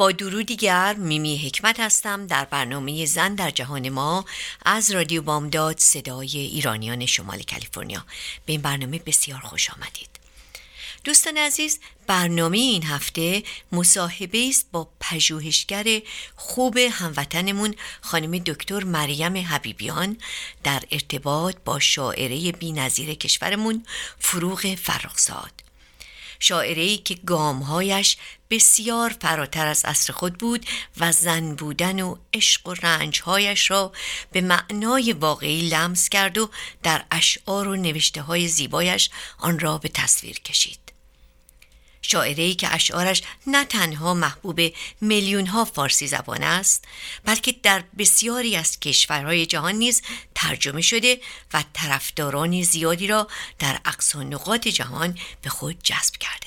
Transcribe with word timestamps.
با 0.00 0.12
درود 0.12 0.46
دیگر 0.46 0.94
میمی 0.94 1.38
حکمت 1.38 1.80
هستم 1.80 2.26
در 2.26 2.44
برنامه 2.44 3.06
زن 3.06 3.34
در 3.34 3.50
جهان 3.50 3.88
ما 3.88 4.24
از 4.64 4.90
رادیو 4.90 5.22
بامداد 5.22 5.78
صدای 5.78 6.38
ایرانیان 6.38 7.06
شمال 7.06 7.42
کالیفرنیا. 7.42 8.04
به 8.46 8.52
این 8.52 8.62
برنامه 8.62 8.98
بسیار 8.98 9.40
خوش 9.40 9.70
آمدید. 9.70 10.08
دوستان 11.04 11.36
عزیز 11.36 11.80
برنامه 12.06 12.58
این 12.58 12.82
هفته 12.82 13.42
مصاحبه 13.72 14.48
است 14.48 14.66
با 14.72 14.88
پژوهشگر 15.00 16.02
خوب 16.36 16.76
هموطنمون 16.76 17.74
خانم 18.00 18.38
دکتر 18.38 18.84
مریم 18.84 19.36
حبیبیان 19.36 20.16
در 20.64 20.82
ارتباط 20.90 21.56
با 21.64 21.78
شاعره 21.78 22.52
بینظیر 22.52 23.14
کشورمون 23.14 23.86
فروغ 24.18 24.74
فرخزاد. 24.74 25.69
شاعری 26.40 26.98
که 26.98 27.14
گامهایش 27.14 28.16
بسیار 28.50 29.16
فراتر 29.20 29.66
از 29.66 29.84
عصر 29.84 30.12
خود 30.12 30.38
بود 30.38 30.66
و 30.96 31.12
زن 31.12 31.54
بودن 31.54 32.00
و 32.00 32.16
عشق 32.32 32.68
و 32.68 32.74
رنجهایش 32.74 33.70
را 33.70 33.92
به 34.32 34.40
معنای 34.40 35.12
واقعی 35.12 35.68
لمس 35.68 36.08
کرد 36.08 36.38
و 36.38 36.50
در 36.82 37.04
اشعار 37.10 37.68
و 37.68 37.76
نوشته 37.76 38.22
های 38.22 38.48
زیبایش 38.48 39.10
آن 39.38 39.58
را 39.58 39.78
به 39.78 39.88
تصویر 39.88 40.40
کشید. 40.40 40.89
شاعری 42.02 42.54
که 42.54 42.74
اشعارش 42.74 43.22
نه 43.46 43.64
تنها 43.64 44.14
محبوب 44.14 44.60
میلیون 45.00 45.46
ها 45.46 45.64
فارسی 45.64 46.06
زبان 46.06 46.42
است 46.42 46.84
بلکه 47.24 47.54
در 47.62 47.84
بسیاری 47.98 48.56
از 48.56 48.80
کشورهای 48.80 49.46
جهان 49.46 49.74
نیز 49.74 50.02
ترجمه 50.34 50.82
شده 50.82 51.20
و 51.54 51.64
طرفداران 51.72 52.62
زیادی 52.62 53.06
را 53.06 53.28
در 53.58 53.80
اقصا 53.84 54.22
نقاط 54.22 54.68
جهان 54.68 55.18
به 55.42 55.50
خود 55.50 55.82
جذب 55.82 56.16
کرده. 56.16 56.46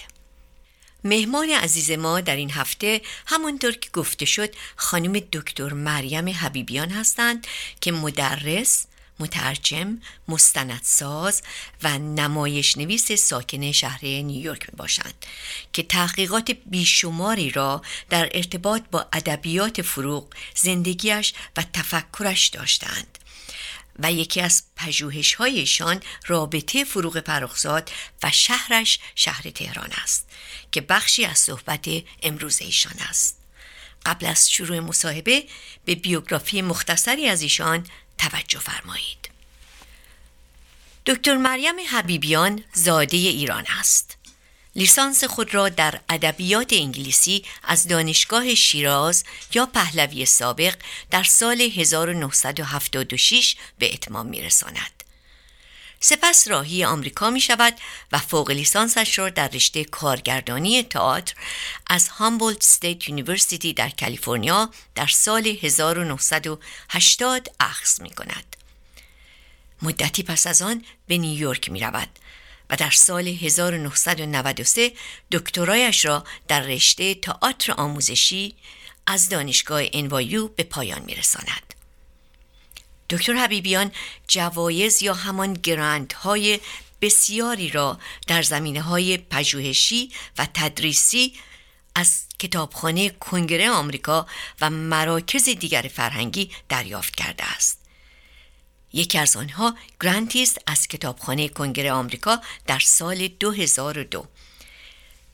مهمان 1.04 1.50
عزیز 1.50 1.92
ما 1.92 2.22
در 2.22 2.36
این 2.36 2.52
هفته 2.52 3.02
همانطور 3.26 3.72
که 3.72 3.90
گفته 3.94 4.26
شد 4.26 4.56
خانم 4.76 5.20
دکتر 5.20 5.74
مریم 5.74 6.30
حبیبیان 6.30 6.90
هستند 6.90 7.48
که 7.82 7.92
مدرس، 7.92 8.86
مترجم، 9.24 9.98
مستندساز 10.28 11.42
و 11.84 11.98
نمایش 11.98 12.78
نویس 12.78 13.12
ساکن 13.12 13.72
شهر 13.72 14.06
نیویورک 14.06 14.70
می 14.70 14.78
باشند 14.78 15.26
که 15.74 15.84
تحقیقات 15.84 16.52
بیشماری 16.66 17.50
را 17.50 17.82
در 18.10 18.30
ارتباط 18.32 18.84
با 18.92 19.08
ادبیات 19.14 19.82
فروغ 19.82 20.28
زندگیش 20.56 21.34
و 21.58 21.64
تفکرش 21.74 22.48
داشتند 22.48 23.18
و 24.00 24.12
یکی 24.12 24.42
از 24.42 24.64
پژوهش 24.76 25.34
هایشان 25.34 26.00
رابطه 26.28 26.84
فروغ 26.84 27.20
فرخزاد 27.26 27.92
و 28.24 28.32
شهرش 28.32 29.00
شهر 29.16 29.50
تهران 29.50 29.90
است 30.04 30.30
که 30.72 30.82
بخشی 30.82 31.26
از 31.26 31.40
صحبت 31.40 31.90
امروز 32.24 32.62
ایشان 32.62 33.00
است. 33.10 33.40
قبل 34.06 34.26
از 34.26 34.52
شروع 34.52 34.80
مصاحبه 34.80 35.44
به 35.86 35.96
بیوگرافی 35.96 36.62
مختصری 36.62 37.28
از 37.28 37.42
ایشان 37.42 37.88
توجه 38.30 38.60
فرمایید 38.60 39.30
دکتر 41.06 41.38
مریم 41.38 41.76
حبیبیان 41.92 42.64
زاده 42.74 43.18
ایران 43.18 43.66
است 43.80 44.18
لیسانس 44.76 45.24
خود 45.24 45.54
را 45.54 45.70
در 45.70 46.00
ادبیات 46.10 46.74
انگلیسی 46.74 47.46
از 47.64 47.88
دانشگاه 47.88 48.56
شیراز 48.56 49.24
یا 49.54 49.66
پهلوی 49.66 50.26
سابق 50.26 50.76
در 51.12 51.24
سال 51.24 51.62
1976 51.62 53.56
به 53.80 53.94
اتمام 53.94 54.28
می 54.28 54.42
رساند. 54.42 55.03
سپس 56.06 56.48
راهی 56.48 56.86
آمریکا 56.86 57.30
می 57.30 57.42
شود 57.42 57.74
و 58.12 58.18
فوق 58.18 58.52
لیسانسش 58.52 59.20
را 59.20 59.30
در 59.30 59.48
رشته 59.48 59.84
کارگردانی 59.84 60.84
تئاتر 60.84 61.34
از 61.88 62.10
Humboldt 62.10 62.62
State 62.62 63.10
University 63.10 63.74
در 63.74 63.90
کالیفرنیا 63.90 64.70
در 64.96 65.08
سال 65.08 65.48
1980 65.48 67.48
اخذ 67.60 68.02
می 68.02 68.10
کند. 68.10 68.56
مدتی 69.82 70.24
پس 70.24 70.48
از 70.48 70.62
آن 70.62 70.86
به 71.08 71.18
نیویورک 71.18 71.72
می 71.72 71.80
رود 71.80 72.10
و 72.70 72.76
در 72.76 72.92
سال 72.92 73.28
1993 73.28 74.92
دکترایش 75.32 76.06
را 76.06 76.24
در 76.48 76.62
رشته 76.62 77.16
تئاتر 77.16 77.74
آموزشی 77.78 78.56
از 79.08 79.30
دانشگاه 79.30 79.82
انوایو 79.94 80.48
به 80.48 80.64
پایان 80.64 81.02
می 81.06 81.16
رساند. 81.16 81.74
دکتر 83.10 83.34
حبیبیان 83.34 83.92
جوایز 84.28 85.04
یا 85.04 85.14
همان 85.14 85.54
گرند 85.54 86.14
های 86.14 86.60
بسیاری 87.02 87.70
را 87.70 88.00
در 88.28 88.42
زمینه 88.42 88.82
های 88.82 89.18
پژوهشی 89.18 90.12
و 90.38 90.48
تدریسی 90.54 91.34
از 91.96 92.24
کتابخانه 92.40 93.10
کنگره 93.10 93.70
آمریکا 93.70 94.28
و 94.62 94.70
مراکز 94.70 95.44
دیگر 95.44 95.82
فرهنگی 95.82 96.52
دریافت 96.70 97.16
کرده 97.16 97.44
است. 97.56 97.80
یکی 98.94 99.18
از 99.18 99.36
آنها 99.36 99.76
گرانتی 100.02 100.44
است 100.44 100.58
از 100.68 100.88
کتابخانه 100.88 101.48
کنگره 101.48 101.92
آمریکا 101.92 102.42
در 102.68 102.80
سال 102.80 103.28
2002 103.28 104.28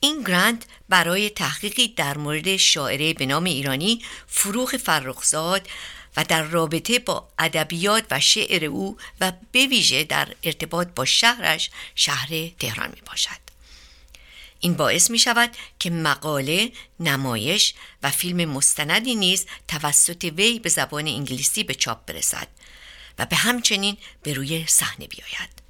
این 0.00 0.22
گرانت 0.22 0.62
برای 0.88 1.30
تحقیقی 1.30 1.88
در 1.88 2.18
مورد 2.18 2.56
شاعره 2.56 3.14
به 3.14 3.26
نام 3.26 3.44
ایرانی 3.44 4.02
فروغ 4.26 4.76
فرخزاد 4.76 5.68
و 6.16 6.24
در 6.24 6.42
رابطه 6.42 6.98
با 6.98 7.28
ادبیات 7.38 8.04
و 8.10 8.20
شعر 8.20 8.64
او 8.64 8.96
و 9.20 9.32
به 9.52 9.66
ویژه 9.66 10.04
در 10.04 10.34
ارتباط 10.42 10.88
با 10.88 11.04
شهرش 11.04 11.70
شهر 11.94 12.48
تهران 12.58 12.88
می 12.88 13.02
باشد. 13.06 13.40
این 14.60 14.74
باعث 14.74 15.10
می 15.10 15.18
شود 15.18 15.50
که 15.78 15.90
مقاله، 15.90 16.72
نمایش 17.00 17.74
و 18.02 18.10
فیلم 18.10 18.50
مستندی 18.50 19.14
نیز 19.14 19.46
توسط 19.68 20.24
وی 20.24 20.58
به 20.58 20.68
زبان 20.68 21.08
انگلیسی 21.08 21.64
به 21.64 21.74
چاپ 21.74 22.06
برسد 22.06 22.48
و 23.18 23.26
به 23.26 23.36
همچنین 23.36 23.96
به 24.22 24.32
روی 24.32 24.66
صحنه 24.66 25.06
بیاید. 25.06 25.60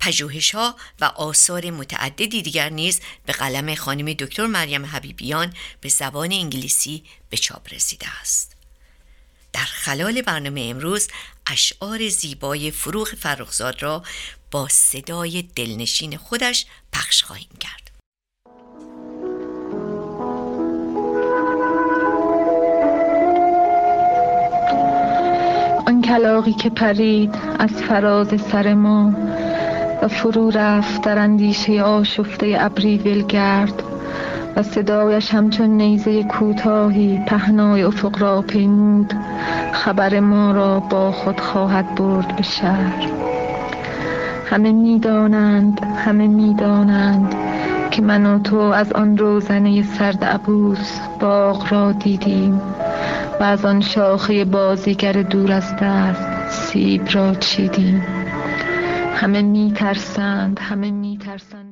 پژوهش 0.00 0.54
ها 0.54 0.76
و 1.00 1.04
آثار 1.04 1.70
متعددی 1.70 2.42
دیگر 2.42 2.68
نیز 2.68 3.00
به 3.26 3.32
قلم 3.32 3.74
خانم 3.74 4.12
دکتر 4.12 4.46
مریم 4.46 4.86
حبیبیان 4.86 5.54
به 5.80 5.88
زبان 5.88 6.32
انگلیسی 6.32 7.04
به 7.30 7.36
چاپ 7.36 7.74
رسیده 7.74 8.20
است. 8.20 8.56
در 9.52 9.60
خلال 9.60 10.22
برنامه 10.22 10.66
امروز 10.70 11.08
اشعار 11.46 12.08
زیبای 12.08 12.70
فروغ 12.70 13.08
فرخزاد 13.08 13.82
را 13.82 14.02
با 14.50 14.68
صدای 14.68 15.42
دلنشین 15.56 16.16
خودش 16.16 16.66
پخش 16.92 17.22
خواهیم 17.22 17.50
کرد. 17.60 17.90
آن 25.86 26.02
کلاقی 26.02 26.52
که 26.52 26.70
پرید 26.70 27.34
از 27.58 27.70
فراز 27.70 28.40
سر 28.52 28.74
ما 28.74 29.14
و 30.02 30.08
فرو 30.08 30.50
رفت 30.50 31.02
در 31.02 31.18
اندیشه 31.18 31.82
آشفته 31.82 32.56
ابری 32.60 32.98
ولگرد 32.98 33.91
و 34.56 34.62
صدایش 34.62 35.34
همچون 35.34 35.70
نیزه 35.70 36.24
کوتاهی 36.24 37.24
پهنای 37.26 37.82
افق 37.82 38.18
را 38.22 38.42
پیمود. 38.42 39.14
خبر 39.72 40.20
ما 40.20 40.52
را 40.52 40.80
با 40.80 41.12
خود 41.12 41.40
خواهد 41.40 41.94
برد 41.94 42.36
به 42.36 42.42
شهر. 42.42 43.08
همه 44.46 44.72
می‌دانند 44.72 45.80
همه 45.96 46.28
می‌دانند 46.28 47.34
که 47.90 48.02
من 48.02 48.26
و 48.26 48.38
تو 48.38 48.56
از 48.56 48.92
آن 48.92 49.18
روزنه 49.18 49.82
سرد 49.82 50.24
عبوس 50.24 50.98
باغ 51.20 51.72
را 51.72 51.92
دیدیم 51.92 52.60
و 53.40 53.44
از 53.44 53.64
آن 53.64 53.80
شاخه 53.80 54.44
بازیگر 54.44 55.12
دور 55.12 55.52
از 55.52 55.76
دست 55.76 56.50
سیب 56.50 57.02
را 57.12 57.34
چیدیم. 57.34 58.02
همه 59.14 59.42
میترسند 59.42 60.60
همه 60.60 60.90
میترسند. 60.90 61.71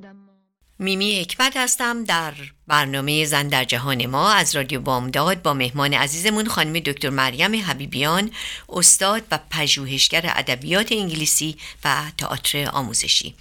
میمی 0.82 1.20
حکمت 1.20 1.56
هستم 1.56 2.04
در 2.04 2.32
برنامه 2.66 3.24
زن 3.24 3.48
در 3.48 3.64
جهان 3.64 4.06
ما 4.06 4.32
از 4.32 4.56
رادیو 4.56 4.80
بامداد 4.80 5.42
با 5.42 5.54
مهمان 5.54 5.94
عزیزمون 5.94 6.46
خانم 6.46 6.72
دکتر 6.72 7.10
مریم 7.10 7.54
حبیبیان 7.54 8.30
استاد 8.68 9.22
و 9.30 9.38
پژوهشگر 9.50 10.32
ادبیات 10.36 10.92
انگلیسی 10.92 11.56
و 11.84 11.88
تئاتر 12.18 12.70
آموزشی. 12.72 13.34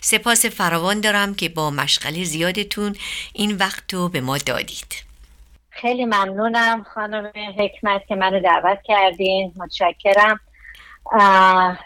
سپاس 0.00 0.46
فراوان 0.46 1.00
دارم 1.00 1.34
که 1.34 1.48
با 1.48 1.70
مشغله 1.70 2.24
زیادتون 2.24 2.96
این 3.32 3.56
وقت 3.56 3.94
رو 3.94 4.08
به 4.08 4.20
ما 4.20 4.38
دادید. 4.38 5.04
خیلی 5.70 6.04
ممنونم 6.04 6.86
خانم 6.94 7.32
حکمت 7.58 8.02
که 8.08 8.14
منو 8.14 8.40
دعوت 8.40 8.78
کردین. 8.84 9.52
متشکرم. 9.56 10.40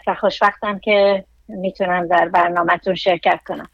و 0.07 0.15
خوشبختم 0.19 0.79
که 0.79 1.25
می‌تونم 1.47 2.07
در 2.07 2.29
برنامهتون 2.29 2.95
شرکت 2.95 3.39
کنم. 3.47 3.69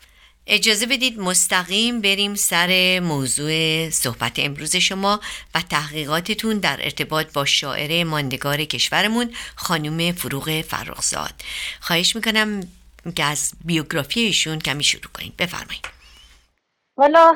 اجازه 0.49 0.85
بدید 0.85 1.19
مستقیم 1.19 2.01
بریم 2.01 2.35
سر 2.35 2.99
موضوع 3.03 3.89
صحبت 3.89 4.39
امروز 4.39 4.75
شما 4.75 5.19
و 5.55 5.61
تحقیقاتتون 5.69 6.59
در 6.59 6.77
ارتباط 6.81 7.33
با 7.33 7.45
شاعر 7.45 8.03
ماندگار 8.03 8.57
کشورمون 8.57 9.33
خانم 9.55 10.11
فروغ 10.11 10.61
فرخزاد. 10.61 11.33
خواهش 11.81 12.15
می‌کنم 12.15 12.61
که 13.15 13.23
از 13.23 13.53
بیوگرافی 13.65 14.19
ایشون 14.19 14.59
کمی 14.59 14.83
شروع 14.83 15.11
کنید. 15.13 15.37
بفرمایید. 15.37 15.87
والا 16.97 17.35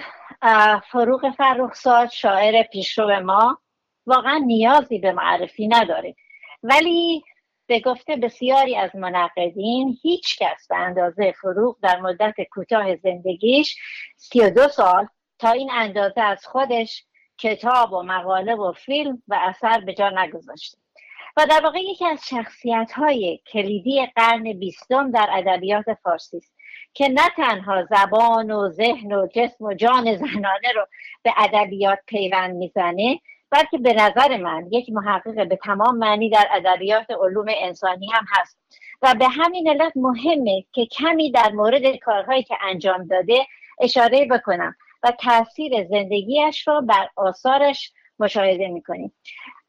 فروغ 0.91 1.21
فرخزاد 1.37 2.09
شاعر 2.09 2.63
پیشرو 2.63 3.19
ما 3.19 3.61
واقعا 4.05 4.37
نیازی 4.37 4.99
به 4.99 5.11
معرفی 5.11 5.67
نداره. 5.67 6.15
ولی 6.63 7.23
به 7.71 7.79
گفته 7.79 8.15
بسیاری 8.15 8.75
از 8.75 8.95
منقدین 8.95 9.97
هیچ 10.01 10.38
کس 10.39 10.68
به 10.69 10.77
اندازه 10.77 11.31
فروغ 11.31 11.77
در 11.81 12.00
مدت 12.00 12.35
کوتاه 12.51 12.95
زندگیش 12.95 13.75
32 14.18 14.68
سال 14.68 15.07
تا 15.39 15.51
این 15.51 15.71
اندازه 15.71 16.21
از 16.21 16.45
خودش 16.45 17.03
کتاب 17.38 17.94
و 17.94 18.01
مقاله 18.03 18.56
و 18.56 18.71
فیلم 18.71 19.23
و 19.27 19.39
اثر 19.41 19.79
به 19.79 19.94
جا 19.94 20.09
نگذاشته. 20.09 20.77
و 21.38 21.45
در 21.50 21.62
واقع 21.63 21.79
یکی 21.79 22.06
از 22.06 22.19
شخصیت 22.29 22.91
های 22.95 23.39
کلیدی 23.53 24.06
قرن 24.15 24.53
بیستم 24.53 25.12
در 25.12 25.29
ادبیات 25.33 25.85
فارسی 26.03 26.38
است 26.38 26.56
که 26.94 27.07
نه 27.07 27.29
تنها 27.35 27.85
زبان 27.85 28.51
و 28.51 28.69
ذهن 28.69 29.13
و 29.13 29.27
جسم 29.35 29.65
و 29.65 29.74
جان 29.74 30.15
زنانه 30.15 30.71
رو 30.75 30.85
به 31.24 31.33
ادبیات 31.38 32.00
پیوند 32.07 32.56
می‌زنه 32.56 33.19
بلکه 33.51 33.77
به 33.77 33.94
نظر 33.94 34.38
من 34.38 34.68
یک 34.71 34.89
محقق 34.89 35.48
به 35.48 35.56
تمام 35.56 35.98
معنی 35.98 36.30
در 36.30 36.48
ادبیات 36.51 37.12
علوم 37.12 37.45
انسانی 37.50 38.07
هم 38.12 38.25
هست. 38.30 38.57
و 39.01 39.15
به 39.19 39.27
همین 39.27 39.69
علت 39.69 39.92
مهمه 39.95 40.65
که 40.71 40.86
کمی 40.86 41.31
در 41.31 41.51
مورد 41.51 41.95
کارهایی 41.95 42.44
که 42.44 42.56
انجام 42.62 43.07
داده 43.07 43.45
اشاره 43.80 44.25
بکنم 44.25 44.75
و 45.03 45.12
تاثیر 45.12 45.88
زندگیش 45.88 46.68
را 46.68 46.81
بر 46.81 47.09
آثارش 47.15 47.92
مشاهده 48.19 48.68
می‌کنیم. 48.68 49.13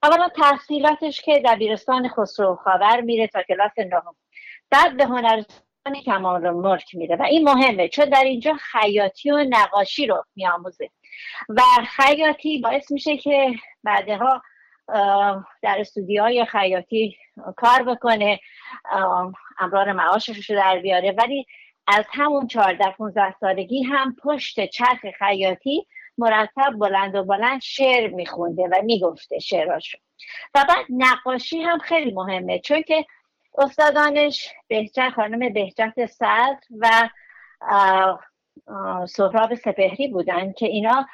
اولا 0.02 0.28
تحصیلاتش 0.28 1.22
که 1.22 1.42
دبیرستان 1.44 2.08
خسرو 2.08 2.56
خاور 2.64 3.00
میره 3.00 3.26
تا 3.26 3.42
کلاس 3.42 3.78
نهم. 3.78 4.14
بعد 4.70 4.96
به 4.96 5.04
هنرستان 5.04 5.94
کمال 6.04 6.50
ملک 6.50 6.94
میره. 6.94 7.16
و 7.16 7.22
این 7.22 7.48
مهمه 7.48 7.88
چون 7.88 8.04
در 8.04 8.24
اینجا 8.24 8.54
خیاطی 8.54 9.30
و 9.30 9.46
نقاشی 9.50 10.06
رو 10.06 10.24
میآموزه. 10.36 10.90
و 11.48 11.62
خیاطی 11.88 12.58
باعث 12.58 12.90
میشه 12.90 13.16
که 13.16 13.54
بعدها 13.84 14.42
در 15.62 15.76
استودیوهای 15.78 16.44
خیاطی 16.44 17.16
کار 17.56 17.82
بکنه 17.82 18.40
امرار 19.58 19.92
معاشش 19.92 20.50
رو 20.50 20.56
در 20.56 20.78
بیاره. 20.78 21.14
ولی 21.18 21.46
از 21.86 22.04
همون 22.10 22.46
14 22.46 22.90
15 22.90 23.34
سالگی 23.40 23.82
هم 23.82 24.16
پشت 24.22 24.66
چرخ 24.66 25.06
خیاطی 25.18 25.86
مرتب 26.18 26.72
بلند 26.78 27.14
و 27.14 27.24
بلند 27.24 27.60
شعر 27.62 28.10
میخونده 28.10 28.62
و 28.62 28.82
می‌گفته 28.82 29.38
شعراشو. 29.38 29.98
و 30.54 30.64
بعد 30.68 30.86
نقاشی 30.90 31.62
هم 31.62 31.78
خیلی 31.78 32.12
مهمه 32.12 32.58
چون 32.58 32.82
که 32.82 33.06
استادانش 33.58 34.48
بهجت 34.68 35.12
خانم 35.16 35.52
بهجت 35.52 36.06
صدر 36.06 36.58
و 36.80 37.08
سهراب 39.08 39.54
سپهری 39.54 40.08
بودن 40.08 40.52
که 40.52 40.66
اینا 40.66 41.06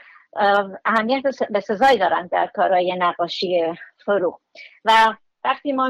اهمیت 0.84 1.22
به 1.50 1.60
سزایی 1.60 1.98
دارن 1.98 2.26
در 2.26 2.46
کارهای 2.46 2.96
نقاشی 2.98 3.74
فروغ 4.04 4.40
و 4.84 5.14
وقتی 5.44 5.72
ما 5.72 5.88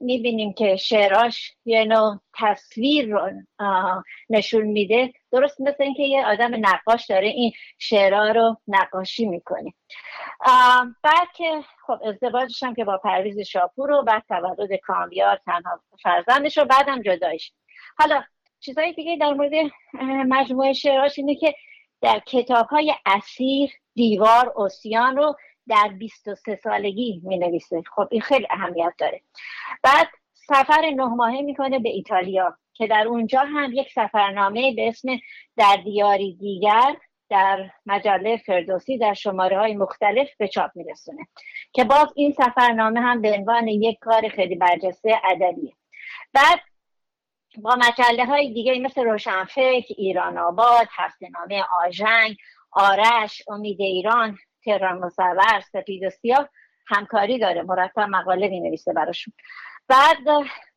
می‌بینیم 0.00 0.52
که 0.52 0.76
شعراش 0.76 1.52
یه 1.64 1.84
نوع 1.84 2.20
تصویر 2.34 3.08
رو 3.14 3.30
نشون 4.30 4.62
میده 4.62 5.12
درست 5.32 5.60
مثل 5.60 5.82
اینکه 5.82 6.02
یه 6.02 6.26
آدم 6.26 6.50
نقاش 6.66 7.06
داره 7.06 7.28
این 7.28 7.52
شعرها 7.78 8.28
رو 8.28 8.56
نقاشی 8.68 9.26
می‌کنه. 9.26 9.72
بعد 11.02 11.28
که 11.34 11.64
خب 11.86 11.98
ازدواجش 12.08 12.62
هم 12.62 12.74
که 12.74 12.84
با 12.84 12.98
پرویز 12.98 13.38
شاپور 13.38 13.90
و 13.90 14.02
بعد 14.02 14.22
تولد 14.28 14.74
کامیار 14.74 15.40
تنها 15.46 15.80
فرزندش 16.02 16.58
رو 16.58 16.64
بعدم 16.64 17.02
جدایش 17.02 17.52
حالا 17.98 18.22
چیزهای 18.62 18.92
دیگه 18.92 19.16
در 19.16 19.32
مورد 19.32 19.52
مجموعه 20.28 20.72
شعراش 20.72 21.18
اینه 21.18 21.34
که 21.34 21.54
در 22.00 22.18
کتاب 22.26 22.66
های 22.66 22.94
اسیر 23.06 23.70
دیوار 23.94 24.52
اوسیان 24.56 25.16
رو 25.16 25.36
در 25.68 25.88
23 25.98 26.56
سالگی 26.56 27.20
می 27.24 27.38
نویسه 27.38 27.82
خب 27.96 28.08
این 28.10 28.20
خیلی 28.20 28.46
اهمیت 28.50 28.92
داره. 28.98 29.20
بعد 29.82 30.08
سفر 30.34 30.90
نه 30.96 31.04
ماهه 31.04 31.40
می‌کنه 31.40 31.78
به 31.78 31.88
ایتالیا 31.88 32.56
که 32.74 32.86
در 32.86 33.06
اونجا 33.06 33.40
هم 33.40 33.70
یک 33.72 33.92
سفرنامه 33.92 34.74
به 34.74 34.88
اسم 34.88 35.08
در 35.56 35.76
دیاری 35.84 36.36
دیگر 36.36 36.96
در 37.28 37.70
مجله 37.86 38.36
فردوسی 38.36 38.98
در 38.98 39.14
شماره 39.14 39.58
های 39.58 39.74
مختلف 39.74 40.28
به 40.38 40.48
چاپ 40.48 40.70
میرسونه 40.74 41.26
که 41.72 41.84
باز 41.84 42.12
این 42.16 42.32
سفرنامه 42.32 43.00
هم 43.00 43.22
به 43.22 43.32
عنوان 43.32 43.68
یک 43.68 43.98
کار 44.00 44.28
خیلی 44.28 44.54
برجسته 44.54 45.20
ادبیه. 45.24 45.72
بعد 46.32 46.60
با 47.58 47.76
مجله 47.76 48.24
های 48.24 48.52
دیگه 48.52 48.78
مثل 48.78 49.04
روشنفکر 49.04 49.94
ایران 49.96 50.38
آباد 50.38 50.86
هفتنامه 50.90 51.64
آژنگ 51.86 52.36
آرش 52.72 53.42
امید 53.48 53.80
ایران 53.80 54.38
تهران 54.64 54.98
مصور 54.98 55.60
سپید 55.72 56.04
و 56.04 56.10
سیاه 56.10 56.48
همکاری 56.86 57.38
داره. 57.38 57.62
مرتب 57.62 58.00
مقاله 58.00 58.48
می 58.48 58.60
نویسه 58.60 58.92
براشون. 58.92 59.34
بعد 59.88 60.16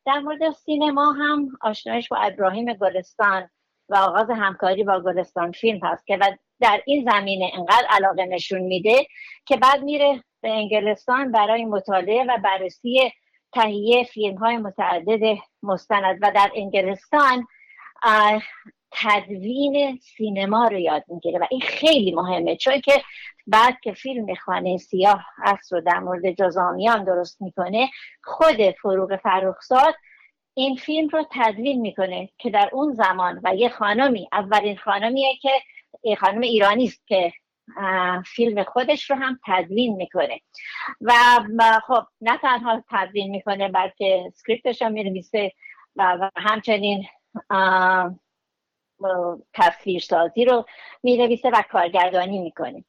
در 0.06 0.18
مورد 0.18 0.50
سینما 0.50 1.12
هم 1.12 1.48
آشنایش 1.60 2.08
با 2.08 2.16
ابراهیم 2.16 2.72
گلستان 2.72 3.50
و 3.88 3.96
آغاز 3.96 4.30
همکاری 4.30 4.84
با 4.84 5.00
گلستان 5.00 5.52
فیلم 5.52 5.80
هست 5.82 6.06
که 6.06 6.18
در 6.60 6.82
این 6.86 7.10
زمینه 7.10 7.50
انقدر 7.54 7.86
علاقه 7.90 8.24
نشون 8.24 8.60
میده 8.60 9.06
که 9.46 9.56
بعد 9.56 9.82
میره 9.82 10.24
به 10.42 10.50
انگلستان 10.50 11.32
برای 11.32 11.64
مطالعه 11.64 12.24
و 12.24 12.38
بررسی 12.44 13.12
تهیه 13.56 14.04
فیلم 14.04 14.36
های 14.36 14.56
متعدد 14.56 15.38
مستند 15.62 16.18
و 16.22 16.32
در 16.34 16.50
انگلستان 16.54 17.46
تدوین 18.90 19.98
سینما 20.02 20.68
رو 20.68 20.78
یاد 20.78 21.04
می‌گیره 21.08 21.38
و 21.38 21.46
این 21.50 21.60
خیلی 21.60 22.12
مهمه 22.12 22.56
چون 22.56 22.80
که 22.80 23.02
بعد 23.46 23.80
که 23.80 23.92
فیلم 23.92 24.34
خانه 24.34 24.76
سیاه 24.76 25.24
هست 25.36 25.72
رو 25.72 25.80
در 25.80 25.98
مورد 25.98 26.30
جزامیان 26.30 27.04
درست 27.04 27.42
می‌کنه 27.42 27.90
خود 28.24 28.70
فروغ 28.82 29.16
فرخزاد 29.16 29.94
این 30.54 30.76
فیلم 30.76 31.08
رو 31.08 31.24
تدوین 31.30 31.80
می‌کنه 31.80 32.28
که 32.38 32.50
در 32.50 32.70
اون 32.72 32.92
زمان 32.92 33.40
و 33.44 33.54
یه 33.54 33.68
خانمی 33.68 34.28
اولین 34.32 34.76
خانمیه 34.76 35.36
که 35.42 35.50
خانم 36.20 36.40
ایرانی 36.40 36.84
است 36.84 37.06
که 37.06 37.32
فیلم 38.26 38.64
خودش 38.64 39.10
رو 39.10 39.16
هم 39.16 39.38
تدوین 39.46 39.96
می‌کنه. 39.96 40.40
و 41.00 41.12
خب 41.86 42.02
نه 42.20 42.38
تنها 42.38 42.84
تدوین 42.90 43.30
می‌کنه 43.30 43.68
بلکه 43.68 44.32
سکریپتش 44.34 44.82
هم 44.82 44.92
میرمیسه 44.92 45.52
و 45.96 46.30
همچنین 46.36 47.06
تصویرسازی 49.54 50.44
رو 50.44 50.64
می‌نویسه 51.02 51.50
و 51.50 51.62
کارگردانی 51.70 52.38
می‌کنه. 52.38 52.84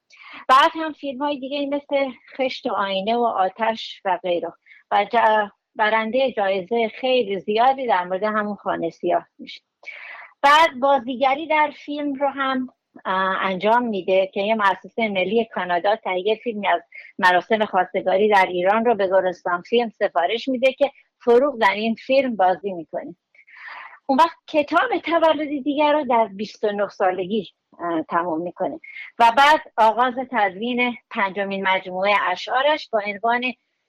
بعد 0.47 0.71
هم 0.75 0.93
فیلم 0.93 1.21
های 1.21 1.39
دیگه 1.39 1.65
مثل 1.65 2.11
خشت 2.37 2.65
و 2.65 2.73
آینه 2.73 3.15
و 3.15 3.23
آتش 3.23 4.01
و 4.05 4.19
غیره. 4.23 4.53
و 4.91 5.05
برنده 5.75 6.31
جایزه 6.31 6.91
خیلی 6.95 7.39
زیادی 7.39 7.87
در 7.87 8.03
مورد 8.03 8.23
همون 8.23 8.55
خانه 8.55 8.89
سیاه 8.89 9.27
میشه. 9.37 9.61
بعد 10.41 10.79
بازیگری 10.79 11.47
در 11.47 11.73
فیلم 11.75 12.13
رو 12.13 12.27
هم 12.27 12.69
انجام 13.05 13.83
میده 13.87 14.27
که 14.33 14.41
یه 14.41 14.55
مؤسسه 14.55 15.07
ملی 15.07 15.45
کانادا 15.45 15.95
تهیه 15.95 16.35
فیلمی 16.35 16.67
از 16.67 16.81
مراسم 17.19 17.65
خواستگاری 17.65 18.29
در 18.29 18.45
ایران 18.45 18.85
رو 18.85 18.95
به 18.95 19.07
گلستان 19.07 19.61
فیلم 19.61 19.89
سفارش 19.89 20.47
میده 20.47 20.73
که 20.73 20.91
فروغ 21.19 21.59
در 21.61 21.73
این 21.73 21.95
فیلم 21.95 22.35
بازی 22.35 22.73
می‌کنه. 22.73 23.15
اون 24.05 24.19
وقت 24.19 24.37
کتاب 24.47 24.97
تولد 24.97 25.63
دیگر 25.63 25.93
رو 25.93 26.03
در 26.03 26.29
29 26.35 26.87
سالگی 26.87 27.47
تموم 28.09 28.41
می‌کنه 28.41 28.79
و 29.19 29.31
بعد 29.37 29.61
آغاز 29.77 30.13
تدوین 30.31 30.97
پنجمین 31.09 31.67
مجموعه 31.67 32.15
اشعارش 32.31 32.89
با 32.89 33.01
عنوان 33.05 33.41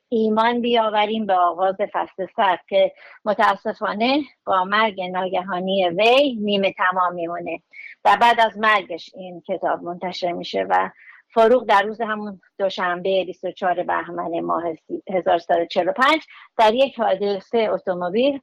ایمان 0.09 0.61
بیاوریم 0.61 1.27
به 1.27 1.35
آغاز 1.35 1.77
فصل 1.93 2.27
سرد 2.37 2.61
که 2.69 2.93
متاسفانه 3.25 4.23
با 4.47 4.65
مرگ 4.65 5.01
ناگهانی 5.03 5.89
وی 5.89 6.35
نیمه 6.35 6.73
تمام 6.73 7.15
میمونه 7.15 7.63
و 8.05 8.17
بعد 8.21 8.41
از 8.41 8.59
مرگش 8.59 9.11
این 9.15 9.43
کتاب 9.49 9.83
منتشر 9.83 10.33
میشه 10.33 10.67
و 10.69 10.91
فاروق 11.35 11.65
در 11.69 11.83
روز 11.83 12.01
همون 12.01 12.41
دوشنبه 12.59 13.25
24 13.25 13.83
بهمن 13.83 14.41
ماه 14.41 14.65
1345 15.11 16.23
در 16.59 16.75
یک 16.75 16.99
حادثه 16.99 17.59
اتومبیل 17.59 18.41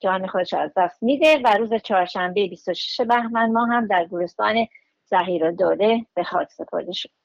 جان 0.00 0.26
خودش 0.26 0.54
از 0.54 0.70
دست 0.76 1.02
میده 1.02 1.40
و 1.44 1.56
روز 1.58 1.82
چهارشنبه 1.82 2.46
26 2.46 3.00
بهمن 3.00 3.52
ماه 3.52 3.68
هم 3.68 3.86
در 3.86 4.04
گورستان 4.04 4.66
زهیر 5.04 5.44
و 5.44 5.50
دوله 5.52 6.06
به 6.14 6.24
خاک 6.24 6.48
سپرده 6.50 6.92
شد. 6.92 7.19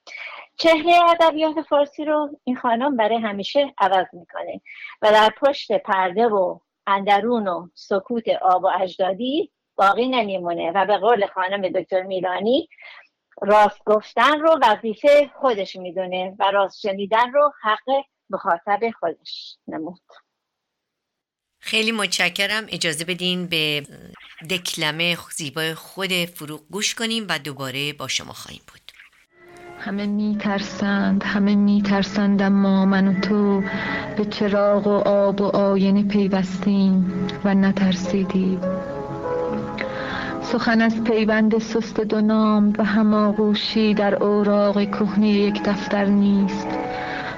چهره 0.57 0.93
ادبیات 1.09 1.61
فارسی 1.61 2.05
رو 2.05 2.39
این 2.43 2.55
خانم 2.55 2.97
برای 2.97 3.17
همیشه 3.17 3.73
عوض 3.77 4.05
می‌کنه 4.13 4.61
و 5.01 5.11
در 5.11 5.29
پشت 5.39 5.71
پرده 5.71 6.27
و 6.27 6.59
اندرون 6.87 7.47
و 7.47 7.67
سکوت 7.73 8.23
آب 8.41 8.63
و 8.63 8.71
اجدادی 8.81 9.51
باقی 9.75 10.07
نمیمونه 10.07 10.71
و 10.75 10.85
به 10.85 10.97
قول 10.97 11.27
خانم 11.27 11.69
دکتر 11.69 12.01
میلانی 12.01 12.69
راست 13.41 13.83
گفتن 13.85 14.39
رو 14.39 14.59
وظیفه 14.63 15.31
خودش 15.35 15.75
می‌دونه 15.75 16.35
و 16.39 16.51
راست 16.51 16.79
شنیدن 16.79 17.31
رو 17.31 17.53
حق 17.61 18.03
مخاطب 18.29 18.79
خودش 18.99 19.57
نمود. 19.67 20.01
خیلی 21.59 21.91
متشکرم. 21.91 22.67
اجازه 22.71 23.05
بدین 23.05 23.47
به 23.47 23.83
دکلمه 24.49 25.17
زیبای 25.31 25.73
خود 25.73 26.25
فروغ 26.25 26.61
گوش 26.71 26.95
کنیم 26.95 27.25
و 27.29 27.39
دوباره 27.39 27.93
با 27.93 28.07
شما 28.07 28.33
خواهیم 28.33 28.61
بود. 28.67 28.84
همه 29.85 30.05
میترسند 30.05 31.23
همه 31.23 31.55
میترسند 31.55 32.41
اما 32.41 32.85
من 32.85 33.07
و 33.07 33.19
تو 33.19 33.63
به 34.17 34.25
چراغ 34.25 34.87
و 34.87 35.07
آب 35.07 35.41
و 35.41 35.43
آینه 35.43 36.03
پیوستیم 36.03 37.13
و 37.43 37.53
نترسیدیم. 37.53 38.59
سخن 40.41 40.81
از 40.81 41.03
پیوند 41.03 41.57
سست 41.57 41.99
دو 41.99 42.21
نام 42.21 42.73
و 42.77 42.83
هماغوشی 42.83 43.93
در 43.93 44.23
اوراق 44.23 44.91
کهنه 44.91 45.29
یک 45.29 45.63
دفتر 45.63 46.05
نیست. 46.05 46.67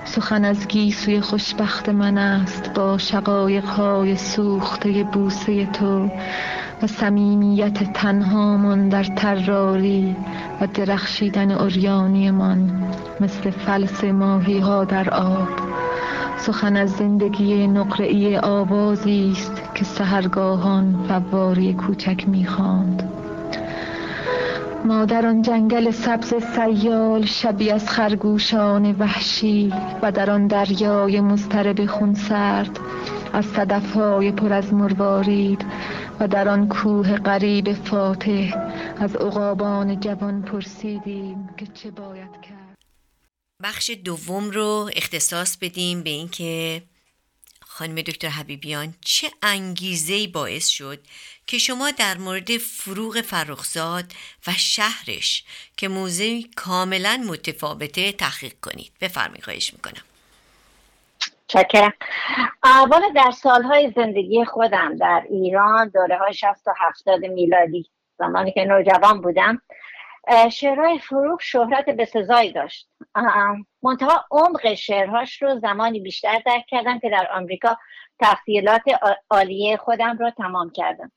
سخن 0.06 0.46
از 0.46 0.68
گیسوی 0.68 1.22
خوشبخت 1.22 1.90
من 1.90 2.18
است 2.18 2.74
با 2.74 2.98
شقایقهای 2.98 4.16
سوخته 4.16 5.04
بوسه 5.04 5.66
تو. 5.66 6.10
و 6.84 6.88
صمیمیت 6.88 7.94
تنهامون 7.94 8.90
در 8.90 9.04
تراری 9.04 10.16
و 10.62 10.68
درخشیدن 10.68 11.52
من 12.32 12.72
مثل 13.20 13.50
فلس 13.50 14.04
ماهی 14.04 14.60
ها 14.60 14.86
در 14.86 15.10
آب. 15.10 15.48
سخن 16.38 16.78
از 16.78 16.92
زندگی 16.92 17.68
نقره‌ای 17.68 18.38
آوازی 18.38 19.32
است 19.32 19.62
که 19.76 19.86
سهرگاهان 19.86 21.06
فواری 21.08 21.74
کوچک 21.74 22.30
می‌خواند. 22.30 23.10
ما 24.86 25.06
در 25.06 25.26
آن 25.26 25.42
جنگل 25.42 25.92
سبز 25.92 26.34
سیال 26.56 27.26
شبی 27.26 27.72
از 27.72 27.90
خرگوشان 27.90 28.92
وحشی 29.00 29.74
و 30.02 30.12
در 30.12 30.32
آن 30.32 30.48
دریای 30.48 31.22
مضطرب 31.22 31.86
خونسرد 31.86 32.80
از 33.34 33.46
صدفهای 33.46 34.32
پر 34.32 34.54
از 34.54 34.74
مروارید 34.74 35.66
و 36.20 36.28
در 36.28 36.48
آن 36.48 36.70
کوه 36.70 37.18
غریب 37.18 37.74
فاتح 37.74 38.52
از 38.98 39.16
عقابان 39.16 40.00
جوان 40.00 40.42
پرسیدیم 40.42 41.50
که 41.58 41.68
چه 41.68 41.92
باید 41.92 42.32
کرد. 42.32 42.78
بخش 43.64 43.90
دوم 43.90 44.50
رو 44.50 44.90
اختصاص 44.96 45.58
بدیم 45.58 46.04
به 46.04 46.10
اینکه 46.10 46.84
خانم 47.62 47.96
دکتر 47.96 48.28
حبیبیان 48.28 48.94
چه 49.02 49.32
انگیزه 49.44 50.28
باعث 50.28 50.68
شد 50.68 51.00
که 51.48 51.58
شما 51.58 51.92
در 51.92 52.18
مورد 52.18 52.58
فروغ 52.58 53.22
فرخزاد 53.22 54.14
و 54.48 54.54
شهرش 54.58 55.44
که 55.78 55.88
موزه 55.88 56.44
کاملا 56.56 57.24
متفاوته 57.28 58.12
تحقیق 58.12 58.54
کنید. 58.62 58.92
بفرمایید 59.02 59.44
خواهش 59.44 59.74
می‌کنم. 59.74 60.02
چکرم 61.48 61.94
اول 62.64 63.14
در 63.16 63.32
سالهای 63.32 63.94
زندگی 63.96 64.46
خودم 64.46 64.98
در 64.98 65.24
ایران 65.30 65.90
دوره 65.90 66.18
های 66.18 66.34
60 66.34 66.68
و 66.68 66.74
70 66.78 67.26
میلادی 67.26 67.90
زمانی 68.20 68.52
که 68.52 68.66
نوجوان 68.66 69.22
بودم 69.22 69.62
شعرهای 70.52 71.00
فروغ 71.00 71.42
شهرت 71.42 71.90
بسزایی 71.90 72.52
داشت. 72.52 72.90
منتها 73.84 74.26
عمق 74.32 74.74
شعرهاش 74.74 75.42
رو 75.42 75.60
زمانی 75.60 76.00
بیشتر 76.00 76.42
درک 76.46 76.66
کردم 76.68 77.00
که 77.00 77.10
در 77.10 77.28
آمریکا 77.34 77.78
تحصیلات 78.20 78.82
عالیه 79.30 79.78
خودم 79.78 80.18
رو 80.18 80.30
تمام 80.30 80.70
کردم. 80.70 81.12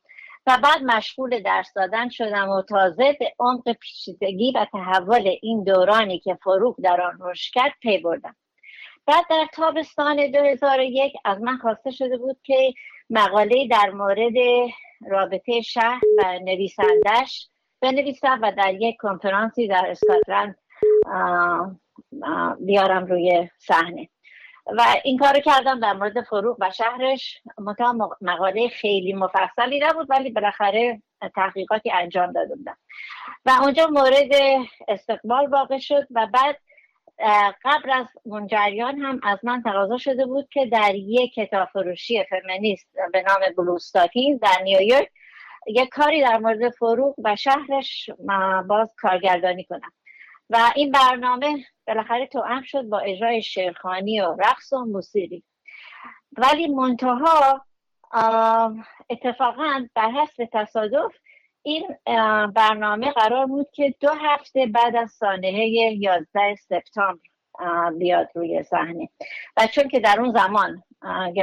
و 0.46 0.58
بعد 0.62 0.82
مشغول 0.82 1.42
درس 1.42 1.72
دادن 1.76 2.08
شدم 2.08 2.48
و 2.48 2.62
تازه 2.62 3.16
به 3.20 3.32
عمق 3.38 3.72
پیچیدگی 3.72 4.52
و 4.52 4.66
تحول 4.72 5.30
این 5.42 5.64
دورانی 5.64 6.18
که 6.18 6.34
فروغ 6.34 6.76
در 6.82 7.00
آن 7.00 7.18
رشد 7.20 7.52
کرد 7.54 7.72
پی 7.80 7.98
بردم. 7.98 8.36
بعد 9.10 9.24
در 9.30 9.46
تابستان 9.52 10.30
2001 10.30 11.12
از 11.24 11.42
من 11.42 11.56
خواسته 11.56 11.90
شده 11.90 12.16
بود 12.16 12.36
که 12.42 12.72
مقاله 13.10 13.68
در 13.70 13.90
مورد 13.90 14.34
رابطه 15.08 15.60
شهر 15.60 16.00
و 16.18 16.38
نویسندش 16.38 17.48
بنویسم 17.80 18.38
و 18.42 18.52
در 18.52 18.74
یک 18.74 18.96
کنفرانسی 19.00 19.68
در 19.68 19.86
اسکاتلند 19.90 20.56
بیارم 22.60 23.06
روی 23.06 23.48
صحنه. 23.58 24.08
و 24.66 24.82
این 25.04 25.18
کارو 25.18 25.40
کردم 25.40 25.80
در 25.80 25.92
مورد 25.92 26.20
فروغ 26.20 26.56
و 26.60 26.70
شهرش. 26.70 27.42
متا 27.58 27.96
مقاله 28.20 28.68
خیلی 28.68 29.12
مفصلی 29.12 29.80
نبود 29.82 30.06
ولی 30.10 30.30
بالاخره 30.30 31.02
تحقیقاتی 31.34 31.90
انجام 31.90 32.32
داده 32.32 32.56
بودم. 32.56 32.76
و 33.46 33.50
اونجا 33.62 33.86
مورد 33.86 34.32
استقبال 34.88 35.46
واقع 35.46 35.78
شد 35.78 36.06
و 36.10 36.26
بعد 36.32 36.56
قبل 37.64 37.90
از 37.90 38.06
منجریان 38.26 38.98
هم 38.98 39.20
از 39.22 39.38
من 39.42 39.62
تقاضا 39.62 39.98
شده 39.98 40.26
بود 40.26 40.48
که 40.48 40.66
در 40.66 40.94
یک 40.94 41.34
کتاب 41.34 41.68
فروشی 41.68 42.24
فمینیست 42.24 42.86
به 43.12 43.22
نام 43.22 43.40
بلوستاکین 43.56 44.38
در 44.42 44.62
نیویورک 44.62 45.10
یک 45.66 45.88
کاری 45.88 46.22
در 46.22 46.38
مورد 46.38 46.70
فروغ 46.70 47.14
و 47.24 47.36
شهرش 47.36 48.10
باز 48.68 48.94
کارگردانی 48.96 49.64
کنم. 49.64 49.92
و 50.50 50.70
این 50.76 50.90
برنامه 50.90 51.64
بالاخره 51.86 52.26
توأم 52.26 52.62
شد 52.62 52.82
با 52.82 52.98
اجرای 52.98 53.42
شعرخانی 53.42 54.20
و 54.20 54.36
رقص 54.38 54.72
و 54.72 54.84
موسیقی. 54.84 55.44
ولی 56.38 56.68
منتها 56.68 57.66
اتفاقا 59.10 59.86
بر 59.94 60.10
حسب 60.10 60.48
تصادف 60.52 61.12
این 61.62 61.96
برنامه 62.54 63.10
قرار 63.10 63.46
بود 63.46 63.66
که 63.72 63.94
دو 64.00 64.10
هفته 64.10 64.66
بعد 64.66 64.96
از 64.96 65.10
سانحه 65.10 65.66
11 65.66 66.54
سپتامبر 66.54 67.20
بیاد 67.98 68.28
روی 68.34 68.62
صحنه. 68.62 69.08
و 69.56 69.66
چون 69.66 69.88
که 69.88 70.00
در 70.00 70.20
اون 70.20 70.32
زمان 70.32 70.82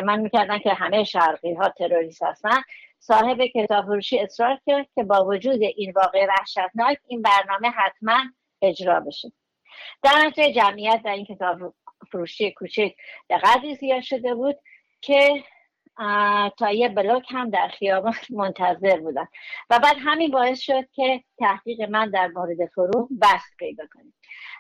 من 0.04 0.20
می‌کردن 0.20 0.60
که 0.60 0.74
همه 0.74 1.04
شرقی 1.04 1.54
ها 1.54 1.70
تروریست 1.70 2.24
هستن 2.24 2.62
صاحب 3.00 3.46
کتاب 3.56 3.86
فروشی 3.86 4.20
اصرار 4.20 4.60
کرد 4.66 4.88
که 4.96 5.04
با 5.04 5.26
وجود 5.26 5.62
این 5.62 5.94
واقع 5.96 6.26
وحشتناک 6.26 6.98
این 7.08 7.22
برنامه 7.22 7.70
حتما 7.70 8.18
اجرا 8.62 9.00
بشه. 9.00 9.32
در 10.04 10.12
نتیجه 10.26 10.62
جمعیت 10.62 11.02
در 11.06 11.12
این 11.12 11.26
کتاب 11.26 11.74
فروشی 12.12 12.52
کوچک 12.52 12.92
به 13.28 13.38
قدری 13.38 13.76
زیاد 13.76 14.02
شده 14.02 14.36
بود 14.36 14.56
که 15.02 15.44
تا 16.58 16.72
یه 16.72 16.90
بلاک 16.90 17.26
هم 17.30 17.50
در 17.50 17.68
خیابان 17.68 18.14
منتظر 18.30 19.00
بودن 19.00 19.28
و 19.70 19.80
بعد 19.80 19.96
همین 20.00 20.32
باعث 20.32 20.60
شد 20.60 20.90
که 20.92 21.24
تحقیق 21.40 21.90
من 21.90 22.10
در 22.10 22.28
مورد 22.28 22.66
فروغ 22.66 23.08
بست 23.22 23.58
پیدا 23.60 23.84
کنیم. 23.94 24.14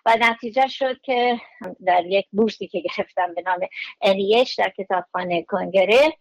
و 0.05 0.17
نتیجه 0.19 0.67
شد 0.67 1.01
که 1.01 1.41
در 1.85 2.05
یک 2.05 2.27
بورسی 2.31 2.67
که 2.67 2.79
گرفتم 2.79 3.33
به 3.33 3.43
نام 3.45 3.59
NEH 4.03 4.55
در 4.57 4.69
کتابخانه 4.77 5.43
کنگره 5.43 6.13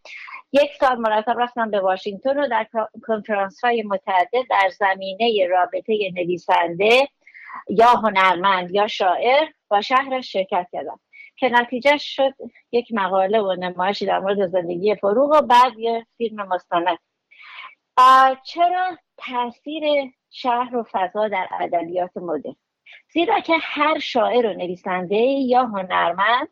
یک 0.52 0.70
سال 0.80 0.98
مرتب 0.98 1.36
رفتم 1.38 1.70
به 1.70 1.80
واشنگتن 1.80 2.38
و 2.38 2.48
در 2.48 2.66
کنفرانس 3.06 3.64
های 3.64 3.82
متعدد 3.82 4.46
در 4.50 4.70
زمینه 4.78 5.46
رابطه 5.50 6.12
نویسنده 6.14 7.08
یا 7.68 7.88
هنرمند 7.88 8.74
یا 8.74 8.86
شاعر 8.86 9.46
با 9.68 9.80
شهرش 9.80 10.32
شرکت 10.32 10.66
کردم. 10.72 11.00
که 11.36 11.48
نتیجه 11.48 11.96
شد 11.96 12.34
یک 12.72 12.88
مقاله 12.92 13.40
و 13.40 13.52
نمایشی 13.52 14.06
در 14.06 14.18
مورد 14.18 14.46
زندگی 14.46 14.94
فروغ 14.94 15.30
و 15.30 15.42
بعد 15.42 15.78
یه 15.78 16.06
فیلم 16.16 16.48
مستند 16.48 16.98
چرا 18.44 18.98
تاثیر 19.16 20.12
شهر 20.30 20.76
و 20.76 20.84
فضا 20.92 21.28
در 21.28 21.48
ادبیات 21.60 22.16
مدرن 22.16 22.56
زیرا 23.12 23.40
که 23.40 23.54
هر 23.60 23.98
شاعر 23.98 24.46
و 24.46 24.52
نویسنده 24.52 25.16
یا 25.16 25.64
هنرمند 25.64 26.48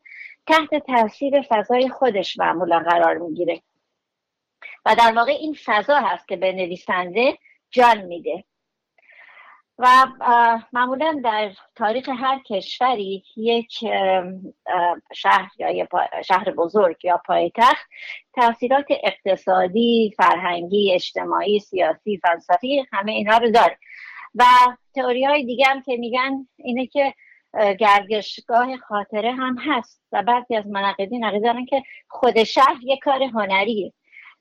تحت 0.47 0.75
تاثیر 0.75 1.43
فضای 1.49 1.89
خودش 1.89 2.39
معمولا 2.39 2.79
قرار 2.79 3.19
می‌گیره. 3.19 3.63
و 4.85 4.95
در 4.99 5.13
واقع 5.13 5.33
این 5.33 5.57
فضا 5.65 5.97
هست 5.97 6.29
که 6.29 6.37
به 6.37 6.53
نویسنده 6.53 7.39
جان 7.71 8.03
میده. 8.03 8.45
و 9.79 10.07
معمولا 10.73 11.21
در 11.25 11.53
تاریخ 11.75 12.09
هر 12.09 12.41
کشوری 12.47 13.25
یک 13.37 13.73
شهر 15.15 15.51
یا 15.59 15.89
شهر 16.25 16.51
بزرگ 16.51 17.05
یا 17.05 17.23
پایتخت 17.27 17.87
تاثیرات 18.35 18.87
اقتصادی، 18.91 20.15
فرهنگی، 20.17 20.93
اجتماعی، 20.95 21.61
سیاسی، 21.61 22.21
فلسفی 22.23 22.87
همه 22.93 23.13
اینها 23.13 23.39
رو 23.39 23.51
داره. 23.51 23.79
و 24.35 24.45
تئوری 24.95 25.25
های 25.25 25.45
دیگه 25.45 25.67
هم 25.67 25.83
که 25.83 25.97
میگن 25.97 26.49
اینه 26.57 26.87
که 26.87 27.15
گردشگاه 27.79 28.77
خاطره 28.77 29.33
هم 29.33 29.59
هست 29.59 30.03
و 30.13 30.23
بعضی 30.23 30.57
از 30.57 30.67
منقدین 30.67 31.25
عقیده 31.25 31.55
که 31.69 31.83
خود 32.09 32.45
شهر 32.45 32.77
یک 32.83 32.99
کار 32.99 33.23
هنریه. 33.23 33.93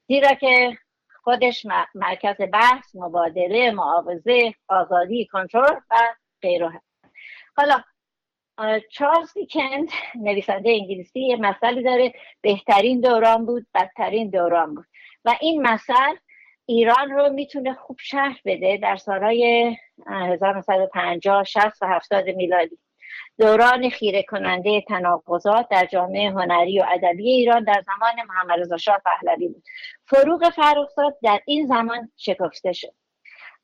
زیرا 0.08 0.34
که 0.34 0.78
خودش 1.24 1.66
مرکز 1.96 2.36
بحث 2.54 2.96
مبادله 2.96 3.72
معاوضه 3.72 4.54
آزادی 4.68 5.26
کنترل 5.26 5.80
و 5.92 5.96
غیره 6.42 6.82
حالا 7.58 7.82
چارلز 8.92 9.34
دیکند 9.34 9.90
نویسنده 10.16 10.70
انگلیسی 10.70 11.20
یه 11.20 11.38
داره. 11.84 12.14
بهترین 12.42 13.02
دوران 13.02 13.46
بود 13.46 13.68
بدترین 13.74 14.30
دوران 14.30 14.76
بود. 14.76 14.86
و 15.26 15.36
این 15.42 15.62
مثل 15.62 16.16
ایران 16.66 17.12
رو 17.12 17.30
می‌تونه 17.30 17.74
خوب 17.74 17.98
شهر 18.00 18.40
بده 18.46 18.78
در 18.78 18.96
سالهای 18.96 19.76
1950 20.08 21.44
60 21.44 21.84
و 21.84 21.88
70 21.88 22.30
میلادی. 22.30 22.78
دوران 23.40 23.90
خیره 23.90 24.24
کننده 24.24 24.82
تناقضات 24.88 25.68
در 25.70 25.86
جامعه 25.86 26.30
هنری 26.32 26.80
و 26.80 26.86
ادبی 26.94 27.32
ایران 27.32 27.64
در 27.64 27.84
زمان 27.86 28.28
محمد 28.28 28.60
رضا 28.60 28.78
شاه 28.78 29.02
پهلوی 29.06 29.48
بود. 29.48 29.64
فروغ 30.06 30.50
فرخزاد 30.50 31.18
در 31.24 31.40
این 31.46 31.68
زمان 31.68 32.12
شکفته 32.18 32.74
شد. 32.74 32.94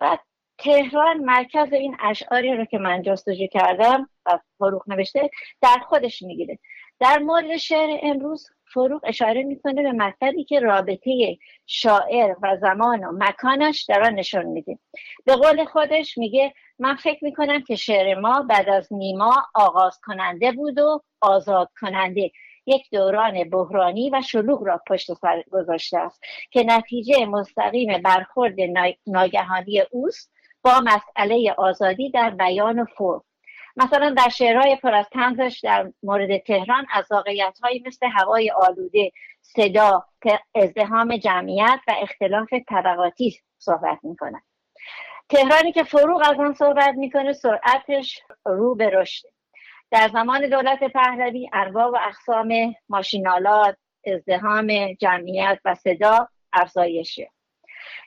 و 0.01 0.17
تهران 0.57 1.17
مرکز 1.17 1.73
این 1.73 1.97
اشعاری 1.99 2.57
رو 2.57 2.65
که 2.65 2.77
من 2.77 3.01
جستجو 3.01 3.47
کردم 3.47 4.09
و 4.25 4.39
فروغ 4.57 4.83
نوشته 4.88 5.29
در 5.61 5.77
خودش 5.88 6.21
می‌گیره. 6.21 6.59
در 6.99 7.17
مورد 7.17 7.57
شعر 7.57 7.99
امروز 8.03 8.49
فروغ 8.73 9.01
اشاره 9.03 9.43
می‌کنه 9.43 9.83
به 9.83 9.91
مطلبی 9.91 10.43
که 10.43 10.59
رابطه 10.59 11.38
شاعر 11.65 12.35
و 12.43 12.57
زمان 12.61 13.03
و 13.03 13.11
مکانش 13.11 13.83
در 13.83 14.03
آن 14.03 14.13
نشون 14.13 14.45
میده. 14.45 14.79
به 15.25 15.35
قول 15.35 15.65
خودش 15.65 16.17
میگه 16.17 16.53
من 16.79 16.95
فکر 16.95 17.23
می‌کنم 17.23 17.61
که 17.61 17.75
شعر 17.75 18.19
ما 18.19 18.41
بعد 18.49 18.69
از 18.69 18.93
نیما 18.93 19.35
آغاز 19.55 19.99
کننده 20.03 20.51
بود 20.51 20.79
و 20.79 21.01
آزاد 21.21 21.69
کننده 21.81 22.31
یک 22.65 22.89
دوران 22.91 23.49
بحرانی 23.49 24.09
و 24.09 24.21
شلوغ 24.21 24.63
را 24.63 24.81
پشت 24.88 25.13
سر 25.13 25.43
گذاشته 25.51 25.97
است 25.97 26.21
که 26.51 26.63
نتیجه 26.63 27.25
مستقیم 27.25 28.01
برخورد 28.01 28.55
ناگهانی 29.07 29.81
اوست 29.91 30.31
با 30.61 30.71
مسئله 30.85 31.55
آزادی 31.57 32.09
در 32.09 32.29
بیان 32.29 32.79
و 32.79 32.85
فرم 32.85 33.23
مثلا 33.79 34.09
در 34.09 34.29
شعرهای 34.29 34.75
پر 34.75 34.93
از 34.93 35.05
تنزش 35.12 35.59
در 35.63 35.91
مورد 36.03 36.38
تهران 36.38 36.86
از 36.93 37.05
واقعیت 37.12 37.57
مثل 37.86 38.07
هوای 38.07 38.51
آلوده 38.51 39.12
صدا 39.41 40.05
ازدهام 40.55 41.17
جمعیت 41.17 41.79
و 41.88 41.93
اختلاف 42.01 42.50
طبقاتی 42.67 43.39
صحبت 43.57 44.00
می‌کنه 44.03 44.41
تهرانی 45.29 45.71
که 45.71 45.83
فروغ 45.83 46.21
از 46.29 46.39
آن 46.39 46.53
صحبت 46.53 46.93
می‌کنه 46.98 47.33
سرعتش 47.33 48.21
رو 48.45 48.75
به 48.75 48.89
رشد. 48.89 49.27
در 49.91 50.09
زمان 50.13 50.50
دولت 50.50 50.83
پهلوی 50.83 51.50
انواع 51.53 51.86
و 51.86 51.98
اقسام 52.07 52.75
ماشین‌آلات 52.89 53.77
ازدحام 54.05 54.93
جمعیت 54.93 55.59
و 55.65 55.75
صدا 55.75 56.27
افزایش 56.53 57.31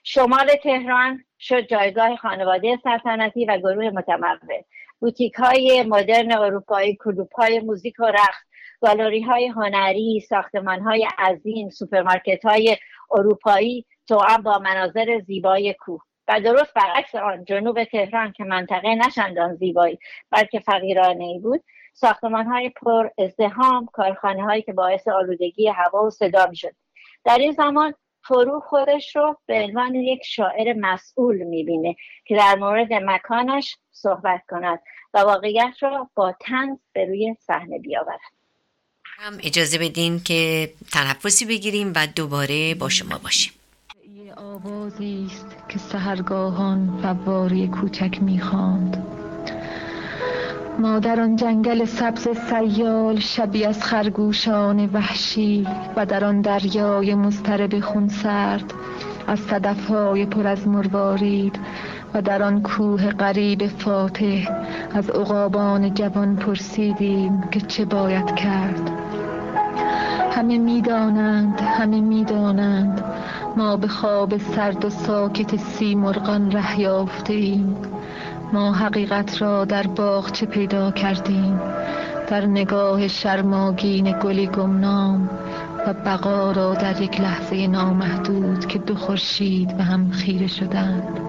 شمال 0.05 0.47
تهران 0.63 1.25
شد 1.39 1.61
جایگاه 1.61 2.17
خانواده 2.17 2.79
سلطنتی 2.85 3.45
و 3.45 3.59
گروه 3.59 3.91
متمول 3.91 4.39
بوتیک 5.03 5.35
های 5.35 5.83
مدرن 5.83 6.33
اروپایی 6.33 6.97
کلوب 6.97 7.33
های 7.33 7.61
موزیک 7.61 7.95
و 7.99 8.05
رقص 8.05 8.45
گالری 8.81 9.23
های 9.23 9.47
هنری 9.47 10.21
ساختمان 10.29 10.81
های 10.81 11.09
عظیم 11.19 11.71
سوپرمارکت 11.71 12.45
های 12.45 12.77
اروپایی 13.11 13.87
هم 14.29 14.43
با 14.43 14.59
مناظر 14.59 15.21
زیبای 15.27 15.75
کوه. 15.75 16.01
و 16.29 16.41
درست 16.41 16.75
برعکس 16.75 17.15
آن 17.15 17.45
جنوب 17.45 17.85
تهران 17.85 18.33
که 18.33 18.45
منطقه 18.45 18.95
نه‌چندان 18.95 19.55
زیبایی 19.55 19.99
بلکه 20.31 20.61
فقیرانه 20.61 21.25
ای 21.25 21.39
بود 21.39 21.65
ساختمان 21.93 22.47
های 22.47 22.69
پر 22.69 23.09
ازدهام 23.19 23.87
کارخانه 23.87 24.43
هایی 24.43 24.63
که 24.63 24.73
باعث 24.73 25.09
آلودگی 25.09 25.69
هوا 25.69 26.05
و 26.05 26.11
صدا 26.11 26.47
می 26.47 26.57
شد 26.57 26.75
در 27.25 27.39
این 27.39 27.53
زمان 27.53 27.95
فرو 28.25 28.61
خودش 28.61 29.17
رو 29.17 29.37
به 29.47 29.55
عنوان 29.55 29.95
یک 29.95 30.21
شاعر 30.25 30.75
مسئول 30.81 31.37
می‌بینه 31.37 31.97
که 32.25 32.37
در 32.37 32.55
مورد 32.55 32.93
مکانش 32.93 33.77
صحبت 33.93 34.43
کند 34.49 34.79
و 35.15 35.19
واقعیت 35.19 35.75
را 35.81 36.11
با 36.15 36.35
تنز 36.41 36.79
به 36.93 37.05
روی 37.05 37.37
صحنه 37.41 37.79
بیاورد. 37.79 38.21
هم 39.05 39.39
اجازه 39.43 39.79
بدین 39.79 40.21
که 40.21 40.71
تنفسی 40.93 41.47
بگیریم 41.47 41.93
و 41.97 42.07
دوباره 42.17 42.75
با 42.75 42.89
شما 42.89 43.19
باشیم. 43.19 43.53
آوازی 44.37 45.27
است 45.31 45.69
که 45.69 45.79
سهرگاهان 45.79 46.99
فواری 47.03 47.69
کوچک 47.69 48.23
می‌خواند. 48.23 49.12
ما 50.79 50.99
در 50.99 51.21
آن 51.21 51.37
جنگل 51.37 51.85
سبز 51.85 52.29
سیال 52.29 53.19
شبی 53.19 53.65
از 53.65 53.83
خرگوشان 53.83 54.87
وحشی 54.87 55.67
و 55.97 56.07
در 56.07 56.25
آن 56.25 56.41
دریای 56.41 57.15
مضطرب 57.15 57.81
خونسرد 57.81 58.75
از 59.27 59.41
صدفهای 59.41 60.27
پر 60.27 60.47
از 60.47 60.69
مروارید 60.69 61.59
و 62.15 62.23
در 62.23 62.43
آن 62.43 62.63
کوه 62.63 63.11
غریب 63.11 63.67
فاتح 63.67 64.49
از 64.95 65.11
عقابان 65.11 65.95
جوان 65.95 66.37
پرسیدیم 66.37 67.41
که 67.51 67.61
چه 67.61 67.85
باید 67.85 68.35
کرد. 68.35 68.91
همه 70.33 70.59
می‌دانند 70.59 71.61
همه 71.61 72.01
می‌دانند 72.01 73.05
ما 73.57 73.77
به 73.77 73.89
خواب 73.89 74.37
سرد 74.37 74.85
و 74.85 74.91
ساکت 74.91 75.57
سی 75.57 75.95
مرغان 75.95 76.51
ره 76.51 76.81
یافته 76.81 77.61
ما 78.53 78.73
حقیقت 78.73 79.43
را 79.43 79.65
در 79.65 79.87
باغچه 79.87 80.47
پیدا 80.47 80.91
کردیم؟ 80.91 81.61
در 82.29 82.47
نگاه 82.47 83.09
شرماگین 83.09 84.19
گلی 84.19 84.47
گمنام 84.47 85.31
و 85.87 85.93
بقا 85.93 86.53
را 86.53 86.75
در 86.75 87.03
یک 87.03 87.21
لحظه 87.21 87.67
نامحدود 87.67 88.67
که 88.67 88.79
دو 88.79 88.95
خورشید 88.95 89.77
به 89.77 89.83
هم 89.83 90.11
خیره 90.11 90.47
شدند. 90.47 91.21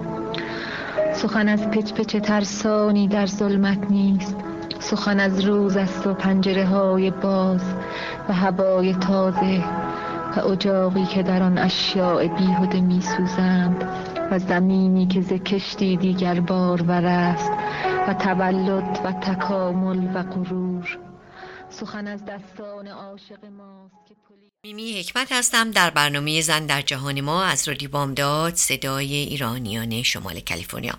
سخن 1.14 1.48
از 1.48 1.70
پچ 1.70 1.92
پچ 1.92 2.16
ترسانی 2.16 3.08
در 3.08 3.26
ظلمت 3.26 3.90
نیست. 3.90 4.36
سخن 4.78 5.20
از 5.20 5.40
روز 5.40 5.76
است 5.76 6.06
و 6.06 6.14
پنجره 6.14 6.66
های 6.66 7.10
باز 7.10 7.62
و 8.28 8.32
هوای 8.32 8.94
تازه 8.94 9.64
و 10.36 10.48
اجاقی 10.48 11.04
که 11.04 11.22
در 11.22 11.42
آن 11.42 11.58
اشیاء 11.58 12.28
بیهوده 12.28 12.80
می 12.80 13.00
سوزند 13.00 13.84
و 14.30 14.38
زمینی 14.38 15.06
که 15.06 15.20
ز 15.20 15.32
کشتی 15.32 15.96
دیگر 15.96 16.40
بار 16.40 16.92
است 17.06 17.50
و 18.08 18.14
تولد 18.14 19.00
و 19.04 19.12
تکامل 19.12 20.16
و 20.16 20.22
غرور. 20.22 20.98
سخن 21.70 22.06
از 22.06 22.24
دستان 22.24 22.88
عاشق 22.88 23.44
ماست 23.44 24.06
که 24.08 24.14
میمی 24.64 25.00
حکمت 25.00 25.32
هستم. 25.32 25.70
در 25.70 25.90
برنامه 25.90 26.40
زن 26.40 26.66
در 26.66 26.82
جهان 26.82 27.20
ما 27.20 27.44
از 27.44 27.68
رادیو 27.68 27.90
بامداد 27.90 28.54
صدای 28.54 29.14
ایرانیان 29.14 30.02
شمال 30.02 30.40
کالیفرنیا 30.40 30.94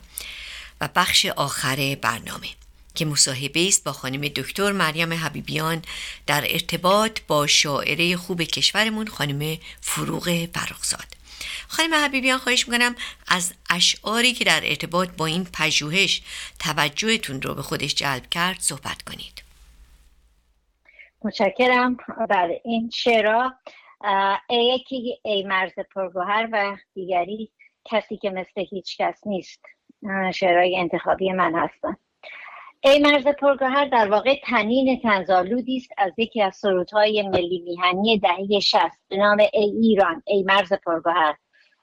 و 0.81 0.89
بخش 0.95 1.25
آخر 1.25 1.97
برنامه 2.01 2.47
که 2.95 3.05
مصاحبه 3.05 3.67
است 3.67 3.83
با 3.83 3.91
خانم 3.91 4.21
دکتر 4.21 4.71
مریم 4.71 5.13
حبیبیان 5.13 5.81
در 6.27 6.43
ارتباط 6.49 7.19
با 7.27 7.47
شاعره 7.47 8.17
خوب 8.17 8.41
کشورمون 8.41 9.07
خانم 9.07 9.57
فروغ 9.81 10.47
فرخزاد. 10.53 11.14
خانم 11.67 11.93
حبیبیان 11.93 12.37
خواهش 12.37 12.67
می‌کنم 12.67 12.95
از 13.27 13.53
اشعاری 13.69 14.33
که 14.33 14.43
در 14.43 14.61
ارتباط 14.63 15.09
با 15.17 15.25
این 15.25 15.47
پژوهش 15.59 16.21
توجهتون 16.59 17.41
رو 17.41 17.55
به 17.55 17.61
خودش 17.61 17.95
جلب 17.95 18.29
کرد 18.31 18.59
صحبت 18.59 19.01
کنید. 19.01 19.43
متشکرم 21.23 21.97
بله 22.29 22.61
این 22.65 22.89
شعرها. 22.93 23.53
یکی 24.49 25.19
ای 25.23 25.43
مرز 25.43 25.71
پرگوهر 25.95 26.49
و 26.51 26.77
دیگری 26.93 27.51
کسی 27.85 28.17
که 28.17 28.29
مثل 28.29 28.65
هیچ 28.69 28.97
کس 28.97 29.21
نیست. 29.25 29.61
شعرهای 30.33 30.77
انتخابی 30.77 31.31
من 31.31 31.55
هستن. 31.55 31.97
ای 32.83 32.99
مرز 32.99 33.27
پرگوهر 33.27 33.85
در 33.85 34.09
واقع 34.09 34.39
تنین 34.43 34.99
تنزالودی 34.99 35.77
است 35.77 35.89
از 35.97 36.11
یکی 36.17 36.41
از 36.41 36.55
سرودهای 36.55 37.29
ملی 37.29 37.59
میهنی 37.59 38.19
دهه 38.19 38.59
شست 38.59 39.01
به 39.09 39.17
نام 39.17 39.37
ای 39.53 39.73
ایران 39.81 40.23
ای 40.25 40.43
مرز 40.43 40.73
پرگوهر 40.73 41.35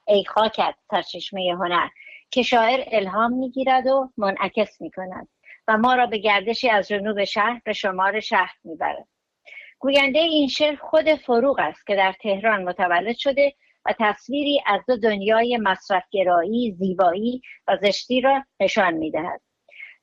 ای 0.07 0.25
خاکت 0.25 0.75
سرچشمه 0.91 1.55
هنر 1.59 1.87
که 2.31 2.41
شاعر 2.41 2.83
الهام 2.91 3.33
می‌گیرد 3.33 3.87
و 3.87 4.09
منعکس 4.17 4.81
می‌کند 4.81 5.27
و 5.67 5.77
ما 5.77 5.95
را 5.95 6.05
به 6.05 6.17
گردشی 6.17 6.69
از 6.69 6.87
جنوب 6.87 7.23
شهر 7.23 7.61
به 7.65 7.73
شمار 7.73 8.19
شهر 8.19 8.55
می‌برد. 8.63 9.07
گوینده 9.79 10.19
این 10.19 10.47
شعر 10.47 10.75
خود 10.75 11.13
فروغ 11.13 11.59
است 11.59 11.87
که 11.87 11.95
در 11.95 12.13
تهران 12.21 12.63
متولد 12.63 13.15
شده 13.17 13.53
و 13.85 13.93
تصویری 13.99 14.61
از 14.65 14.81
دو 14.87 14.97
دنیای 14.97 15.57
مصرفگرایی 15.57 16.75
زیبایی 16.79 17.41
و 17.67 17.77
زشتی 17.81 18.21
را 18.21 18.43
نشان 18.59 18.93
می‌دهد. 18.93 19.41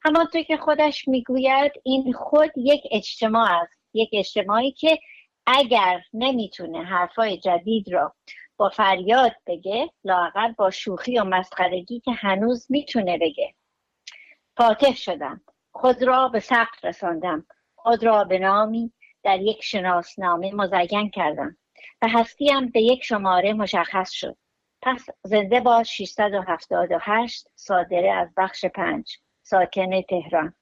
همانطور 0.02 0.42
که 0.42 0.56
خودش 0.56 1.08
می‌گوید 1.08 1.72
این 1.84 2.12
خود 2.12 2.50
یک 2.56 2.82
اجتماع 2.90 3.62
است. 3.62 3.80
یک 3.94 4.10
اجتماعی 4.12 4.72
که 4.72 4.98
اگر 5.46 6.02
نمی‌تونه 6.12 6.84
حرفای 6.84 7.38
جدید 7.38 7.92
را 7.92 8.14
با 8.56 8.68
فریاد 8.68 9.32
بگه 9.46 9.90
لاقل 10.04 10.52
با 10.52 10.70
شوخی 10.70 11.18
و 11.18 11.24
مسخرگی 11.24 12.00
که 12.00 12.12
هنوز 12.12 12.66
می‌تونه 12.70 13.18
بگه. 13.18 13.54
فاتح 14.56 14.94
شدم. 14.94 15.40
خود 15.72 16.02
را 16.02 16.28
به 16.28 16.40
سقف 16.40 16.84
رساندم. 16.84 17.46
خود 17.76 18.04
را 18.04 18.24
به 18.24 18.38
نامی 18.38 18.92
در 19.22 19.40
یک 19.40 19.62
شناسنامه 19.62 20.54
مزین 20.54 21.10
کردم. 21.10 21.56
و 22.02 22.08
هستیم 22.08 22.68
به 22.70 22.82
یک 22.82 23.04
شماره 23.04 23.52
مشخص 23.52 24.10
شد. 24.10 24.36
پس 24.82 25.06
زنده 25.24 25.60
با 25.60 25.82
678 25.82 27.48
صادره 27.54 28.12
از 28.12 28.28
بخش 28.36 28.64
پنج. 28.64 29.18
ساکن 29.50 30.00
تهران. 30.00 30.54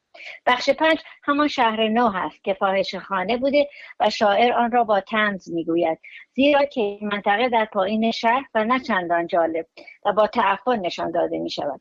بخش 0.46 0.70
پنج 0.70 0.98
همان 1.24 1.48
شهر 1.48 1.88
نو 1.88 2.08
هست 2.08 2.44
که 2.44 2.54
فاحش 2.54 2.94
خانه 2.94 3.36
بوده 3.36 3.68
و 4.00 4.10
شاعر 4.10 4.52
آن 4.52 4.70
را 4.72 4.84
با 4.84 5.00
تنز 5.00 5.52
می‌گوید. 5.52 5.98
زیرا 6.34 6.64
که 6.64 6.98
منطقه 7.02 7.48
در 7.48 7.64
پایین 7.64 8.10
شهر 8.10 8.44
و 8.54 8.64
نه 8.64 8.80
چندان 8.80 9.26
جالب 9.26 9.66
و 10.04 10.12
با 10.12 10.26
تعفن 10.26 10.78
نشان 10.78 11.10
داده 11.10 11.38
می 11.38 11.50
شود 11.50 11.80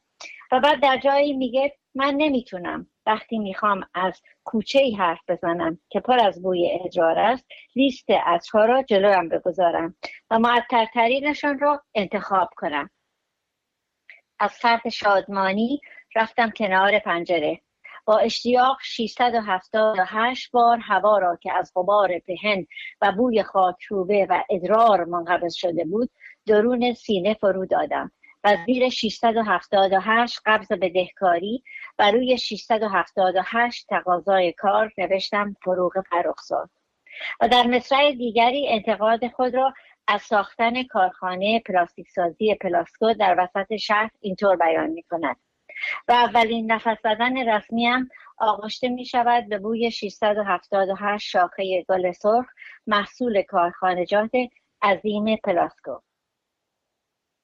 و 0.52 0.60
بعد 0.60 0.82
در 0.82 0.98
جایی 0.98 1.34
میگه 1.34 1.78
من 1.96 2.14
نمی‌تونم. 2.18 2.88
وقتی 3.06 3.40
می‌خوام 3.40 3.88
از 3.94 4.22
کوچه 4.44 4.80
ای 4.80 4.96
حرف 4.96 5.20
بزنم 5.28 5.80
که 5.90 6.00
پر 6.00 6.20
از 6.20 6.42
بوی 6.42 6.80
ادرار 6.86 7.20
است 7.20 7.46
لیست 7.76 8.10
ها 8.54 8.66
را 8.66 8.84
جلویم 8.84 9.30
بگذارم 9.30 9.96
و 10.32 10.40
معطرترینشان 10.40 11.60
را 11.60 11.84
انتخاب 11.96 12.50
کنم. 12.56 12.90
از 14.40 14.52
فرد 14.52 14.90
شادمانی 14.90 15.82
رفتم 16.18 16.50
کنار 16.50 17.00
پنجره. 17.00 17.62
با 18.06 18.18
اشتیاق 18.18 18.78
678 18.82 20.52
بار 20.52 20.78
هوا 20.78 21.18
را 21.18 21.36
که 21.42 21.54
از 21.54 21.72
غبار 21.76 22.20
پهن 22.20 22.66
و 23.02 23.12
بوی 23.12 23.44
خاکروبه 23.44 24.28
و 24.30 24.44
ادرار 24.50 25.06
منقبض 25.06 25.54
شده 25.54 25.86
بود 25.86 26.10
درون 26.46 26.94
سینه 26.94 27.34
فرو 27.34 27.66
دادم 27.66 28.12
و 28.44 28.58
زیر 28.66 28.90
678 28.90 30.40
قبض 30.46 30.68
بدهکاری 30.72 31.64
و 32.00 32.12
روی 32.12 32.38
678 32.38 33.86
تقاضای 33.90 34.54
کار 34.54 34.94
نوشتم 34.98 35.56
فروغ 35.64 35.94
فرخزاد. 36.10 36.70
و 37.42 37.48
در 37.48 37.68
مصرع 37.68 38.12
دیگری 38.12 38.68
انتقاد 38.70 39.28
خود 39.28 39.56
را 39.56 39.74
از 40.08 40.22
ساختن 40.22 40.84
کارخانه 40.84 41.60
پلاستیک 41.60 42.10
سازی 42.10 42.56
پلاسکو 42.56 43.14
در 43.14 43.36
وسط 43.40 43.76
شهر 43.76 44.12
اینطور 44.22 44.56
بیان 44.56 44.90
می 44.90 45.04
کند 45.04 45.38
و 46.08 46.12
اولین 46.12 46.72
نفس 46.72 46.98
زدن 47.04 47.50
رسمی 47.50 47.86
هم 47.86 48.10
آغشته 48.38 48.90
می 48.90 49.06
شود 49.06 49.50
به 49.50 49.58
بوی 49.58 49.92
678 49.92 51.30
شاخه 51.30 51.86
گل 51.90 52.12
سرخ 52.12 52.46
محصول 52.88 53.42
کارخانجات 53.42 54.32
عظیم 54.82 55.36
پلاسکو. 55.36 56.00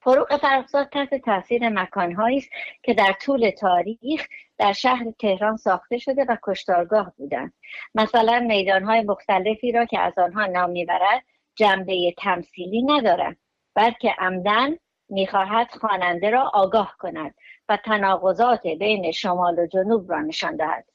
فروغ 0.03 0.37
فرخزاد 0.37 0.89
تحت 0.89 1.15
تاثیر 1.15 1.69
مکانهایی 1.69 2.37
است 2.37 2.49
که 2.83 2.93
در 2.93 3.13
طول 3.21 3.49
تاریخ 3.49 4.27
در 4.57 4.73
شهر 4.73 5.05
تهران 5.19 5.57
ساخته 5.57 5.97
شده 5.97 6.25
و 6.29 6.37
کشتارگاه 6.43 7.13
بودند. 7.17 7.53
مثلا 7.95 8.39
میدانهای 8.39 9.01
مختلفی 9.01 9.71
را 9.71 9.85
که 9.85 9.99
از 9.99 10.13
آنها 10.17 10.45
نام 10.45 10.69
می‌برد 10.69 11.23
جنبه 11.55 12.13
تمثیلی 12.17 12.81
ندارند 12.81 13.37
بلکه 13.75 14.15
عمدن 14.17 14.77
می‌خواهد 15.09 15.67
خواننده 15.71 16.29
را 16.29 16.51
آگاه 16.53 16.95
کند. 16.99 17.35
و 17.69 17.77
تناقضات 17.77 18.67
بین 18.67 19.11
شمال 19.11 19.59
و 19.59 19.67
جنوب 19.67 20.11
را 20.11 20.21
نشان 20.21 20.55
دهد. 20.55 20.85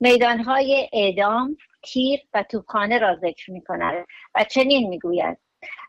میدانهای 0.00 0.90
اعدام 0.92 1.56
تیر 1.82 2.20
و 2.34 2.42
توپخانه 2.42 2.98
را 2.98 3.16
ذکر 3.16 3.50
می 3.52 3.64
کند 3.64 4.06
و 4.34 4.44
چنین 4.44 4.88
می‌گوید 4.88 5.38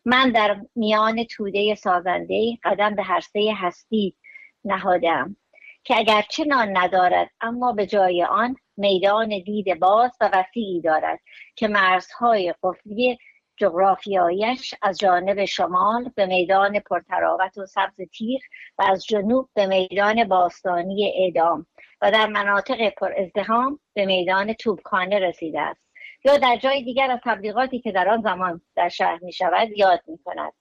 من 0.06 0.32
در 0.32 0.62
میان 0.76 1.24
توده 1.24 1.76
سازنده 1.76 2.58
قدم 2.64 2.96
به 2.96 3.04
هرسه 3.04 3.54
هستی 3.56 4.16
نهادم 4.64 5.36
که 5.84 5.98
اگرچه 5.98 6.44
نان 6.44 6.78
ندارد 6.78 7.30
اما 7.42 7.72
به 7.72 7.86
جای 7.86 8.24
آن 8.24 8.56
میدان 8.78 9.30
دید 9.46 9.80
باز 9.80 10.12
و 10.22 10.30
وسیعی 10.34 10.82
دارد 10.82 11.20
که 11.56 11.68
مرزهای 11.68 12.54
قفلی 12.64 13.18
جغرافیایش 13.58 14.76
از 14.82 14.98
جانب 15.00 15.46
شمال 15.46 16.12
به 16.16 16.26
میدان 16.26 16.80
پرتراوت 16.80 17.58
و 17.58 17.66
سبز 17.66 18.02
تیغ 18.18 18.42
و 18.78 18.84
از 18.90 19.06
جنوب 19.06 19.50
به 19.54 19.66
میدان 19.66 20.24
باستانی 20.24 21.14
اعدام 21.16 21.66
و 22.02 22.12
در 22.12 22.28
مناطق 22.28 22.90
پر 22.90 23.14
ازدهام 23.18 23.80
به 23.94 24.06
میدان 24.06 24.54
توبخانه 24.54 25.20
رسیده 25.20 25.62
است. 25.62 25.88
یا 26.26 26.38
در 26.38 26.56
جای 26.56 26.84
دیگر 26.84 27.12
از 27.12 27.20
تبلیغاتی 27.24 27.80
که 27.80 27.92
در 27.92 28.10
آن 28.10 28.22
زمان 28.22 28.62
در 28.76 28.90
شهر 28.90 29.20
می 29.22 29.34
شود 29.34 29.70
یاد 29.78 30.02
می 30.08 30.18
کند 30.26 30.54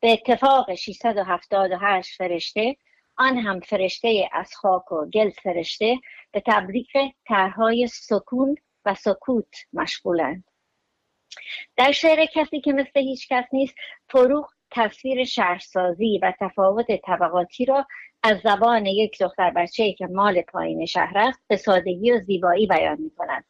به 0.00 0.12
اتفاق 0.12 0.74
678 0.74 2.16
فرشته 2.16 2.76
آن 3.18 3.38
هم 3.38 3.60
فرشته 3.60 4.28
از 4.32 4.54
خاک 4.54 4.92
و 4.92 5.06
گل 5.06 5.30
فرشته 5.30 5.98
به 6.32 6.42
تبلیغ 6.46 7.10
طرحهای 7.28 7.86
سکون 7.86 8.56
و 8.84 8.94
سکوت 8.94 9.54
مشغولند. 9.72 10.44
در 11.76 11.92
شعر 11.92 12.26
کسی 12.26 12.60
که 12.60 12.72
مثل 12.72 13.00
هیچ 13.00 13.28
کس 13.28 13.44
نیست 13.52 13.74
فروغ 14.08 14.48
تصویر 14.70 15.24
شهرسازی 15.24 16.18
و 16.22 16.32
تفاوت 16.40 16.86
طبقاتی 17.04 17.64
را 17.64 17.86
از 18.22 18.40
زبان 18.44 18.86
یک 18.86 19.22
دختر 19.22 19.50
بچه 19.50 19.92
که 19.92 20.06
مال 20.06 20.42
پایین 20.42 20.86
شهر 20.86 21.18
است 21.18 21.40
به 21.48 21.56
سادگی 21.56 22.12
و 22.12 22.18
زیبایی 22.18 22.66
بیان 22.66 23.00
می 23.00 23.10
کند. 23.10 23.44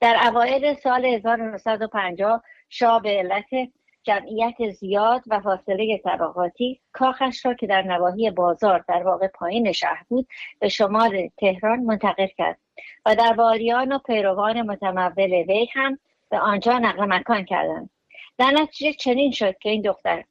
در 0.00 0.16
اوایل 0.28 0.74
سال 0.74 1.04
1950 1.04 2.42
شاه 2.68 3.02
به 3.02 3.10
علت 3.10 3.70
جمعیت 4.02 4.70
زیاد 4.70 5.22
و 5.26 5.40
فاصله 5.40 6.00
طبقاتی 6.04 6.80
کاخش 6.92 7.46
را 7.46 7.54
که 7.54 7.66
در 7.66 7.82
نواحی 7.82 8.30
بازار 8.30 8.84
در 8.88 9.02
واقع 9.02 9.28
پایین 9.28 9.72
شهر 9.72 10.02
بود 10.08 10.28
به 10.60 10.68
شمال 10.68 11.28
تهران 11.38 11.80
منتقل 11.80 12.26
کرد 12.26 12.58
و 13.06 13.14
در 13.14 13.32
واریان 13.32 13.92
و 13.92 13.98
پیروان 13.98 14.62
متمول 14.62 15.32
وی 15.48 15.68
هم 15.72 15.98
به 16.30 16.38
آنجا 16.38 16.78
نقل 16.78 17.04
مکان 17.04 17.44
کردند 17.44 17.90
در 18.38 18.50
نتیجه 18.50 18.92
چنین 18.92 19.30
شد 19.30 19.58
که 19.58 19.70
این 19.70 19.82
دختر 19.82 20.24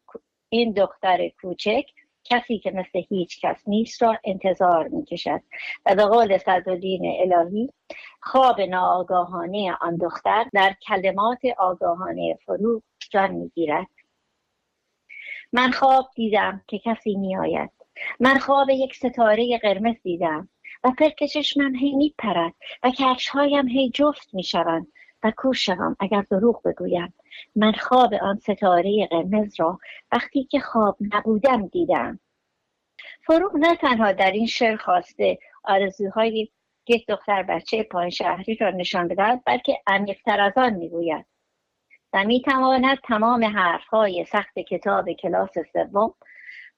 این 0.50 0.72
دختر 0.72 1.30
کوچک 1.42 1.86
کسی 2.24 2.60
که 2.60 2.72
مثل 2.72 3.02
هیچ 3.10 3.42
کس 3.42 3.64
نیست 3.68 4.04
را 4.04 4.18
انتظار 4.24 4.88
می 4.88 5.06
کشد 5.06 5.42
و 5.86 5.96
به 5.96 6.06
قول 6.06 6.38
صدالدین 6.38 7.34
الهی 7.34 7.70
خواب 8.22 8.62
ناآگاهانه 8.62 9.78
آن 9.82 9.98
دختر 9.98 10.46
در 10.54 10.76
کلمات 10.88 11.40
آگاهانه 11.58 12.38
فرو 12.46 12.82
جان 13.12 13.32
می 13.32 13.50
گیرد 13.50 13.88
من 15.54 15.72
خواب 15.72 16.10
دیدم 16.16 16.62
که 16.68 16.80
کسی 16.80 17.16
می 17.16 17.38
آید 17.38 17.72
من 18.20 18.40
خواب 18.40 18.70
یک 18.70 18.96
ستاره 18.96 19.60
قرمز 19.64 19.96
دیدم 20.04 20.50
و 20.84 20.92
پرکشش 21.00 21.58
من 21.58 21.76
هی 21.76 21.96
می 21.96 22.16
پرد 22.18 22.54
و 22.84 22.92
هایم 23.32 23.68
هی 23.68 23.90
جفت 23.90 24.34
می 24.34 24.44
شوند 24.44 24.88
و 25.26 25.32
کور 25.38 25.54
شوم 25.54 25.96
اگر 26.00 26.22
دروغ 26.22 26.62
بگویم. 26.68 27.14
من 27.56 27.72
خواب 27.72 28.14
آن 28.14 28.38
ستاره 28.38 29.08
قرمز 29.12 29.60
را 29.60 29.80
وقتی 30.12 30.44
که 30.44 30.60
خواب 30.60 30.98
نبودم 31.14 31.68
دیدم. 31.68 32.20
فروغ 33.22 33.56
نه 33.56 33.76
تنها 33.76 34.12
در 34.12 34.32
این 34.32 34.48
شعر 34.48 34.76
خواسته 34.76 35.38
آرزوهای 35.64 36.50
یک 36.88 37.08
دختر 37.08 37.44
بچه 37.44 37.84
پایین 37.84 38.10
شهری 38.10 38.56
را 38.56 38.70
نشان 38.70 39.08
بدهد 39.08 39.42
بلکه 39.46 39.82
عمیقتر 39.88 40.42
از 40.42 40.54
آن 40.58 40.74
می‌گوید. 40.74 41.26
و 42.14 42.24
می‌تواند 42.24 42.98
تمام 43.04 43.44
حرفهای 43.44 44.26
سخت 44.26 44.60
کتاب 44.60 45.12
کلاس 45.12 45.54
سوم 45.74 46.14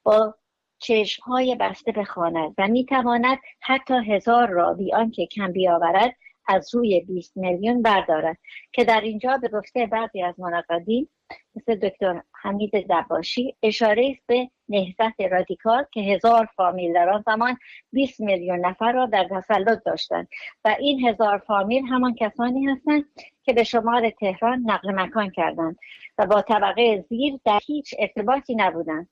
با 0.02 0.34
چشمهای 0.78 1.56
بسته 1.60 1.92
بخواند 1.92 2.54
و 2.58 2.68
می‌تواند 2.68 3.38
حتی 3.60 3.94
هزار 3.94 4.48
را 4.48 4.74
بی 4.74 4.94
آنکه 4.94 5.26
کم 5.26 5.52
بیاورد 5.52 6.16
از 6.48 6.74
روی 6.74 7.00
20 7.00 7.36
میلیون 7.36 7.82
بردارد 7.82 8.38
که 8.72 8.84
در 8.84 9.00
اینجا 9.00 9.38
به 9.42 9.48
گفته 9.48 9.86
بعضی 9.86 10.22
از 10.22 10.40
منقدین 10.40 11.08
مثل 11.54 11.74
دکتر 11.74 12.22
حمید 12.42 12.70
دباشی 12.90 13.56
اشاره 13.62 14.08
است 14.10 14.26
به 14.26 14.50
نهضت 14.68 15.20
رادیکال 15.30 15.84
که 15.92 16.00
هزار 16.00 16.48
فامیل 16.56 16.92
در 16.92 17.08
آن 17.08 17.22
زمان 17.26 17.58
20 17.92 18.20
میلیون 18.20 18.66
نفر 18.66 18.92
را 18.92 19.06
در 19.06 19.28
تسلط 19.30 19.84
داشتند. 19.84 20.28
و 20.64 20.76
این 20.78 21.08
هزار 21.08 21.38
فامیل 21.38 21.86
همان 21.86 22.14
کسانی 22.14 22.66
هستند 22.66 23.04
که 23.42 23.52
به 23.52 23.64
شمال 23.64 24.10
تهران 24.10 24.62
نقل 24.66 24.90
مکان 24.94 25.30
کردند 25.30 25.76
و 26.18 26.26
با 26.26 26.42
طبقه 26.42 27.04
زیر 27.08 27.40
در 27.44 27.60
هیچ 27.66 27.94
ارتباطی 27.98 28.54
نبودند. 28.54 29.08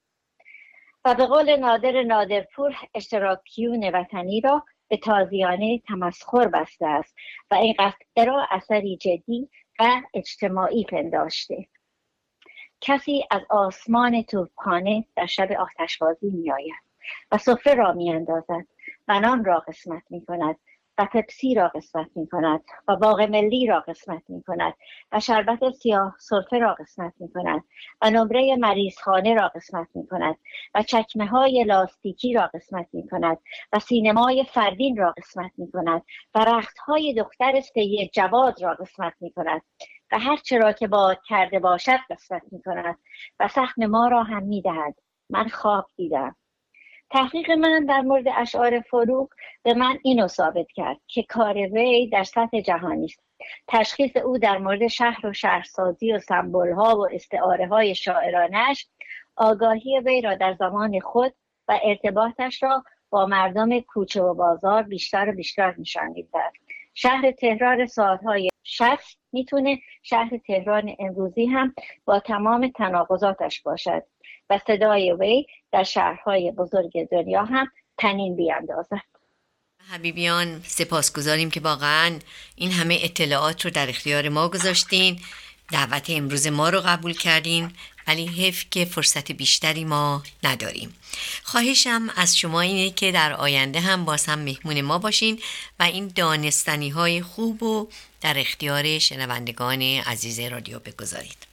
و 1.05 1.15
به 1.15 1.27
قول 1.27 1.57
نادر 1.57 2.03
نادرپور 2.03 2.75
اشتراکیون 2.95 3.91
وطنی 3.95 4.41
را 4.41 4.65
به 4.89 4.97
تازیانه 4.97 5.79
تمسخر 5.79 6.49
بسته 6.49 6.87
است 6.87 7.15
و 7.51 7.55
این 7.55 7.75
قطعه 7.79 8.25
را 8.25 8.47
اثری 8.51 8.97
جدی 8.97 9.49
و 9.79 10.03
اجتماعی 10.15 10.85
پنداشته. 10.85 11.67
کسی 12.81 13.25
از 13.31 13.43
آسمان 13.51 14.23
توپخانه 14.23 15.05
در 15.17 15.27
شب 15.27 15.53
آتشبازی 15.53 16.31
میآید 16.31 16.75
و 17.33 17.39
سفره 17.39 17.75
را 17.75 17.93
میاندازد 17.93 18.67
و 19.09 19.21
نان 19.21 19.45
را 19.45 19.59
قسمت 19.59 20.03
می 20.11 20.25
کند 20.25 20.57
و 20.99 21.07
پپسی 21.13 21.55
را 21.55 21.69
قسمت 21.69 22.11
می 22.17 22.29
کند 22.29 22.65
و 22.89 22.97
باغ 22.97 23.21
ملی 23.21 23.67
را 23.67 23.81
قسمت 23.81 24.23
می 24.29 24.43
کند 24.43 24.75
و 25.13 25.21
شربت 25.21 25.71
سیاه 25.71 26.17
سرفه 26.19 26.59
را 26.59 26.75
قسمت 26.75 27.13
می 27.21 27.33
کند 27.33 27.65
و 28.03 28.11
نمره 28.11 28.57
مریض 28.57 28.99
خانه 28.99 29.35
را 29.35 29.49
قسمت 29.49 29.89
می 29.95 30.07
کند 30.07 30.37
و 30.75 30.83
چکمه 30.83 31.27
های 31.27 31.65
لاستیکی 31.65 32.33
را 32.33 32.47
قسمت 32.47 32.87
می 32.93 33.09
کند 33.09 33.39
و 33.73 33.79
سینمای 33.79 34.45
فردین 34.45 34.97
را 34.97 35.15
قسمت 35.19 35.53
می 35.59 35.71
کند 35.71 36.03
و 36.35 36.45
رخت 36.45 36.79
های 36.79 37.15
دختر 37.15 37.61
سید 37.61 38.11
جواد 38.13 38.63
را 38.63 38.75
قسمت 38.75 39.15
می 39.21 39.33
کند 39.33 39.63
و 40.13 40.19
هر 40.19 40.37
چرا 40.37 40.73
که 40.73 40.87
باد 40.87 41.19
کرده 41.29 41.59
باشد 41.59 41.99
قسمت 42.11 42.43
می 42.53 42.63
کند 42.63 42.99
و 43.41 43.49
سخن 43.49 43.87
ما 43.87 44.09
را 44.09 44.23
هم 44.23 44.43
می 44.43 44.63
دهد 44.63 44.95
من 45.31 45.49
خواب 45.49 45.87
دیدم. 45.97 46.37
تحقیق 47.11 47.51
من 47.51 47.85
در 47.85 48.01
مورد 48.01 48.25
اشعار 48.37 48.81
فروغ 48.81 49.29
به 49.63 49.75
من 49.75 49.99
اینو 50.03 50.29
ثابت 50.29 50.67
کرد 50.75 50.97
که 51.07 51.23
کار 51.23 51.57
وی 51.57 52.09
در 52.09 52.25
سطح 52.25 52.61
جهانی 52.61 53.05
است. 53.05 53.21
تشخیص 53.69 54.17
او 54.17 54.39
در 54.39 54.59
مورد 54.59 54.87
شهر 54.87 55.27
و 55.27 55.33
شهرسازی 55.33 56.13
و 56.13 56.19
سمبل 56.19 56.73
ها 56.73 56.97
و 56.97 57.09
استعاره 57.13 57.69
های 57.69 57.95
شاعرانش 57.95 58.87
آگاهی 59.37 60.01
وی 60.01 60.21
را 60.21 60.35
در 60.35 60.55
زمان 60.55 61.01
خود 61.01 61.35
و 61.69 61.81
ارتباطش 61.83 62.63
را 62.63 62.85
با 63.11 63.27
مردم 63.27 63.81
کوچه 63.81 64.23
و 64.23 64.35
بازار 64.35 64.83
بیشتر 64.83 65.29
و 65.29 65.33
بیشتر 65.33 65.75
نشان 65.79 66.09
می‌دهد. 66.09 66.53
شهر 66.95 67.31
تهران 67.31 67.87
سالهای 67.87 68.49
شخص 68.63 69.17
می‌تونه 69.33 69.79
شهر 70.03 70.39
تهران 70.47 70.97
امروزی 70.99 71.47
هم 71.47 71.75
با 72.05 72.21
تمام 72.21 72.69
تناقضاتش 72.69 73.63
باشد. 73.63 74.03
و 74.51 74.61
صدای 74.67 75.13
وی 75.13 75.47
در 75.73 75.83
شهرهای 75.83 76.51
بزرگ 76.51 77.09
دنیا 77.13 77.45
هم 77.45 77.73
تنین 77.99 78.37
بیاندازد. 78.37 79.03
حبیبیان 79.91 80.61
سپاس 80.65 81.13
گذاریم 81.13 81.51
که 81.51 81.61
واقعا 81.61 82.19
این 82.57 82.71
همه 82.73 82.99
اطلاعات 83.03 83.65
رو 83.65 83.71
در 83.71 83.89
اختیار 83.89 84.29
ما 84.29 84.49
گذاشتین. 84.49 85.21
دعوت 85.73 86.11
امروز 86.11 86.47
ما 86.47 86.69
رو 86.69 86.81
قبول 86.81 87.13
کردین 87.13 87.73
ولی 88.07 88.27
حیف 88.27 88.65
که 88.71 88.85
فرصت 88.85 89.33
بیشتری 89.33 89.85
ما 89.85 90.23
نداریم. 90.43 90.95
خواهشم 91.43 92.11
از 92.17 92.37
شما 92.37 92.61
اینه 92.61 92.91
که 92.91 93.13
در 93.13 93.33
آینده 93.33 93.81
هم 93.81 94.05
باز 94.05 94.27
هم 94.27 94.39
مهمون 94.39 94.81
ما 94.81 94.99
باشین 94.99 95.41
و 95.79 95.83
این 95.83 96.13
دانستنی 96.15 96.89
های 96.89 97.23
خوب 97.23 97.63
و 97.63 97.89
در 98.21 98.39
اختیار 98.39 98.99
شنوندگان 98.99 99.83
عزیز 99.83 100.41
رادیو 100.41 100.79
بگذارید. 100.79 101.46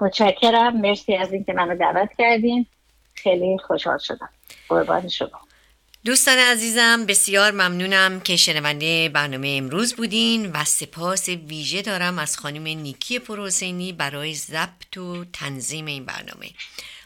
متشکرم. 0.00 0.80
مرسی 0.80 1.16
از 1.16 1.32
اینکه 1.32 1.52
منو 1.52 1.76
دعوت 1.76 2.08
کردین. 2.18 2.66
خیلی 3.14 3.58
خوشحال 3.66 3.98
شدم. 3.98 4.28
قربان 4.68 5.08
شما. 5.08 5.40
دوستان 6.04 6.38
عزیزم 6.38 7.06
بسیار 7.06 7.50
ممنونم 7.50 8.20
که 8.20 8.36
شنونده 8.36 9.08
برنامه 9.08 9.54
امروز 9.58 9.94
بودین 9.94 10.52
و 10.52 10.64
سپاس 10.64 11.28
ویژه 11.28 11.82
دارم 11.82 12.18
از 12.18 12.36
خانم 12.36 12.62
نیکی 12.62 13.18
پروسینی 13.18 13.92
برای 13.92 14.34
ضبط 14.34 14.96
و 14.96 15.24
تنظیم 15.24 15.86
این 15.86 16.04
برنامه. 16.04 16.46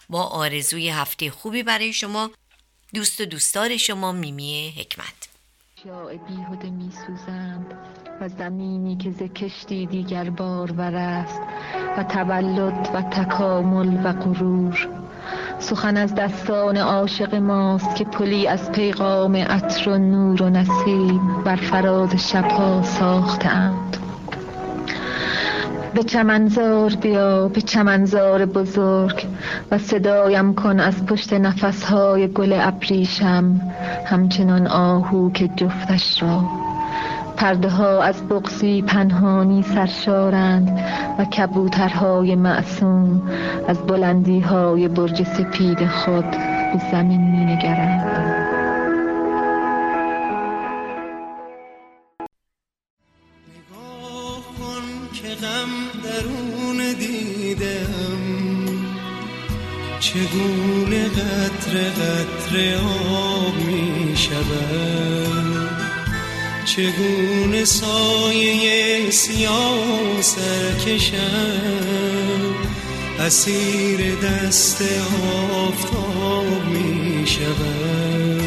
با 0.08 0.22
آرزوی 0.22 0.88
هفته 0.88 1.30
خوبی 1.30 1.62
برای 1.62 1.92
شما 1.92 2.30
دوست 2.94 3.20
و 3.20 3.24
دوستار 3.24 3.76
شما 3.76 4.12
میمی 4.12 4.74
حکمت. 4.78 5.31
اشیاء 5.82 6.16
بیهوده 6.28 6.70
می 6.70 6.90
سوزند 6.90 7.74
و 8.20 8.28
زمینی 8.28 8.96
که 8.96 9.10
ز 9.10 9.22
کشتی 9.22 9.86
دیگر 9.86 10.30
بار 10.30 10.72
است 10.80 11.40
و 11.98 12.02
تولد 12.02 12.88
و 12.94 13.02
تکامل 13.02 14.06
و 14.06 14.12
غرور. 14.12 14.88
سخن 15.58 15.96
از 15.96 16.14
دستان 16.14 16.76
عاشق 16.76 17.34
ماست 17.34 17.96
که 17.96 18.04
پلی 18.04 18.46
از 18.46 18.72
پیغام 18.72 19.36
عطر 19.36 19.90
و 19.90 19.98
نور 19.98 20.42
و 20.42 20.50
نسیم 20.50 21.42
بر 21.44 21.56
فراز 21.56 22.30
شبها 22.30 22.82
ساختند 22.82 23.96
به 25.94 26.02
چمنزار 26.02 26.94
بیا 26.94 27.48
به 27.48 27.60
چمنزار 27.60 28.46
بزرگ 28.46 29.26
و 29.70 29.78
صدایم 29.78 30.54
کن 30.54 30.80
از 30.80 31.06
پشت 31.06 31.32
نفسهای 31.32 32.28
گل 32.28 32.52
ابریشم 32.60 33.60
همچنان 34.04 34.66
آهو 34.66 35.30
که 35.30 35.48
جفتش 35.56 36.22
را 36.22 36.44
پرده 37.36 37.68
ها 37.68 38.02
از 38.02 38.28
بغزی 38.28 38.82
پنهانی 38.82 39.62
سرشارند 39.62 40.80
و 41.18 41.24
کبوترهای 41.24 42.34
معصوم 42.34 43.22
از 43.68 43.78
بلندی 43.78 44.40
های 44.40 44.88
برج 44.88 45.22
سپید 45.22 45.86
خود 45.86 46.30
به 46.72 46.80
زمین 46.92 47.20
می 47.20 47.44
نگرند. 47.44 48.41
چگونه 60.12 61.08
قطر 61.08 61.74
قطر 61.90 62.74
آب 62.76 63.54
می 63.54 64.16
شود 64.16 65.82
چگونه 66.64 67.64
سایه 67.64 69.10
سیاه 69.10 70.20
سر 70.22 70.78
کشم 70.86 72.54
اسیر 73.20 74.14
دست 74.14 74.82
آفتاب 75.54 76.64
می 76.66 77.26
شود 77.26 78.41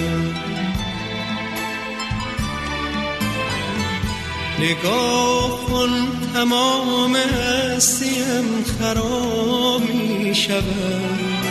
نگاه 4.66 5.66
کن 5.66 5.90
تمام 6.34 7.16
هستیم 7.16 8.64
خراب 8.80 9.82
می 9.82 10.36
شود 10.36 11.46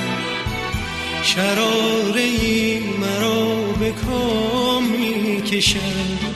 شراره 1.22 2.28
مرا 3.00 3.72
به 3.80 3.92
کام 3.92 4.84
می 4.84 5.42
کشد 5.42 6.34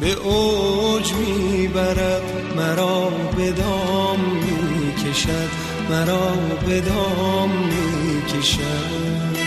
به 0.00 0.12
اوج 0.12 1.12
می 1.12 1.68
برد 1.68 2.22
مرا 2.56 3.10
به 3.36 3.52
دام 3.52 4.20
می 4.20 4.94
کشد 5.04 5.50
مرا 5.90 6.32
به 6.66 6.80
دام 6.80 7.50
می 7.50 8.22
کشد 8.22 9.43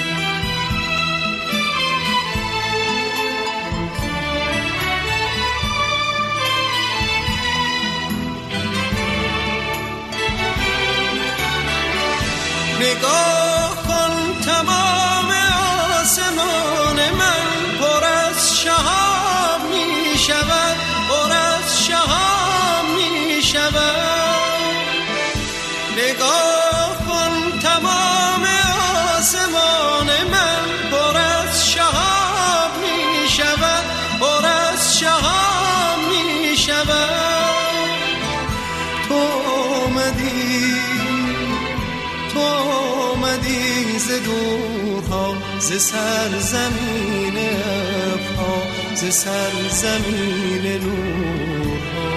نگاه 12.97 13.36
ز 45.67 45.73
سرزمین 45.81 47.37
ابها 47.37 48.63
ز 48.95 49.13
سرزمین 49.13 50.65
نورها 50.83 52.07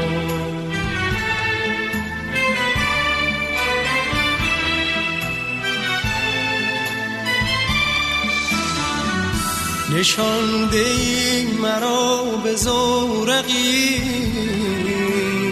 نشانده 9.98 10.78
ای 10.78 11.46
مرا 11.46 12.24
به 12.44 12.54
زورقی 12.54 14.02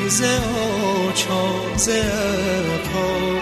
ز 0.09 0.23
آچا 0.23 1.77
ز 1.77 1.89
ابها 1.89 3.38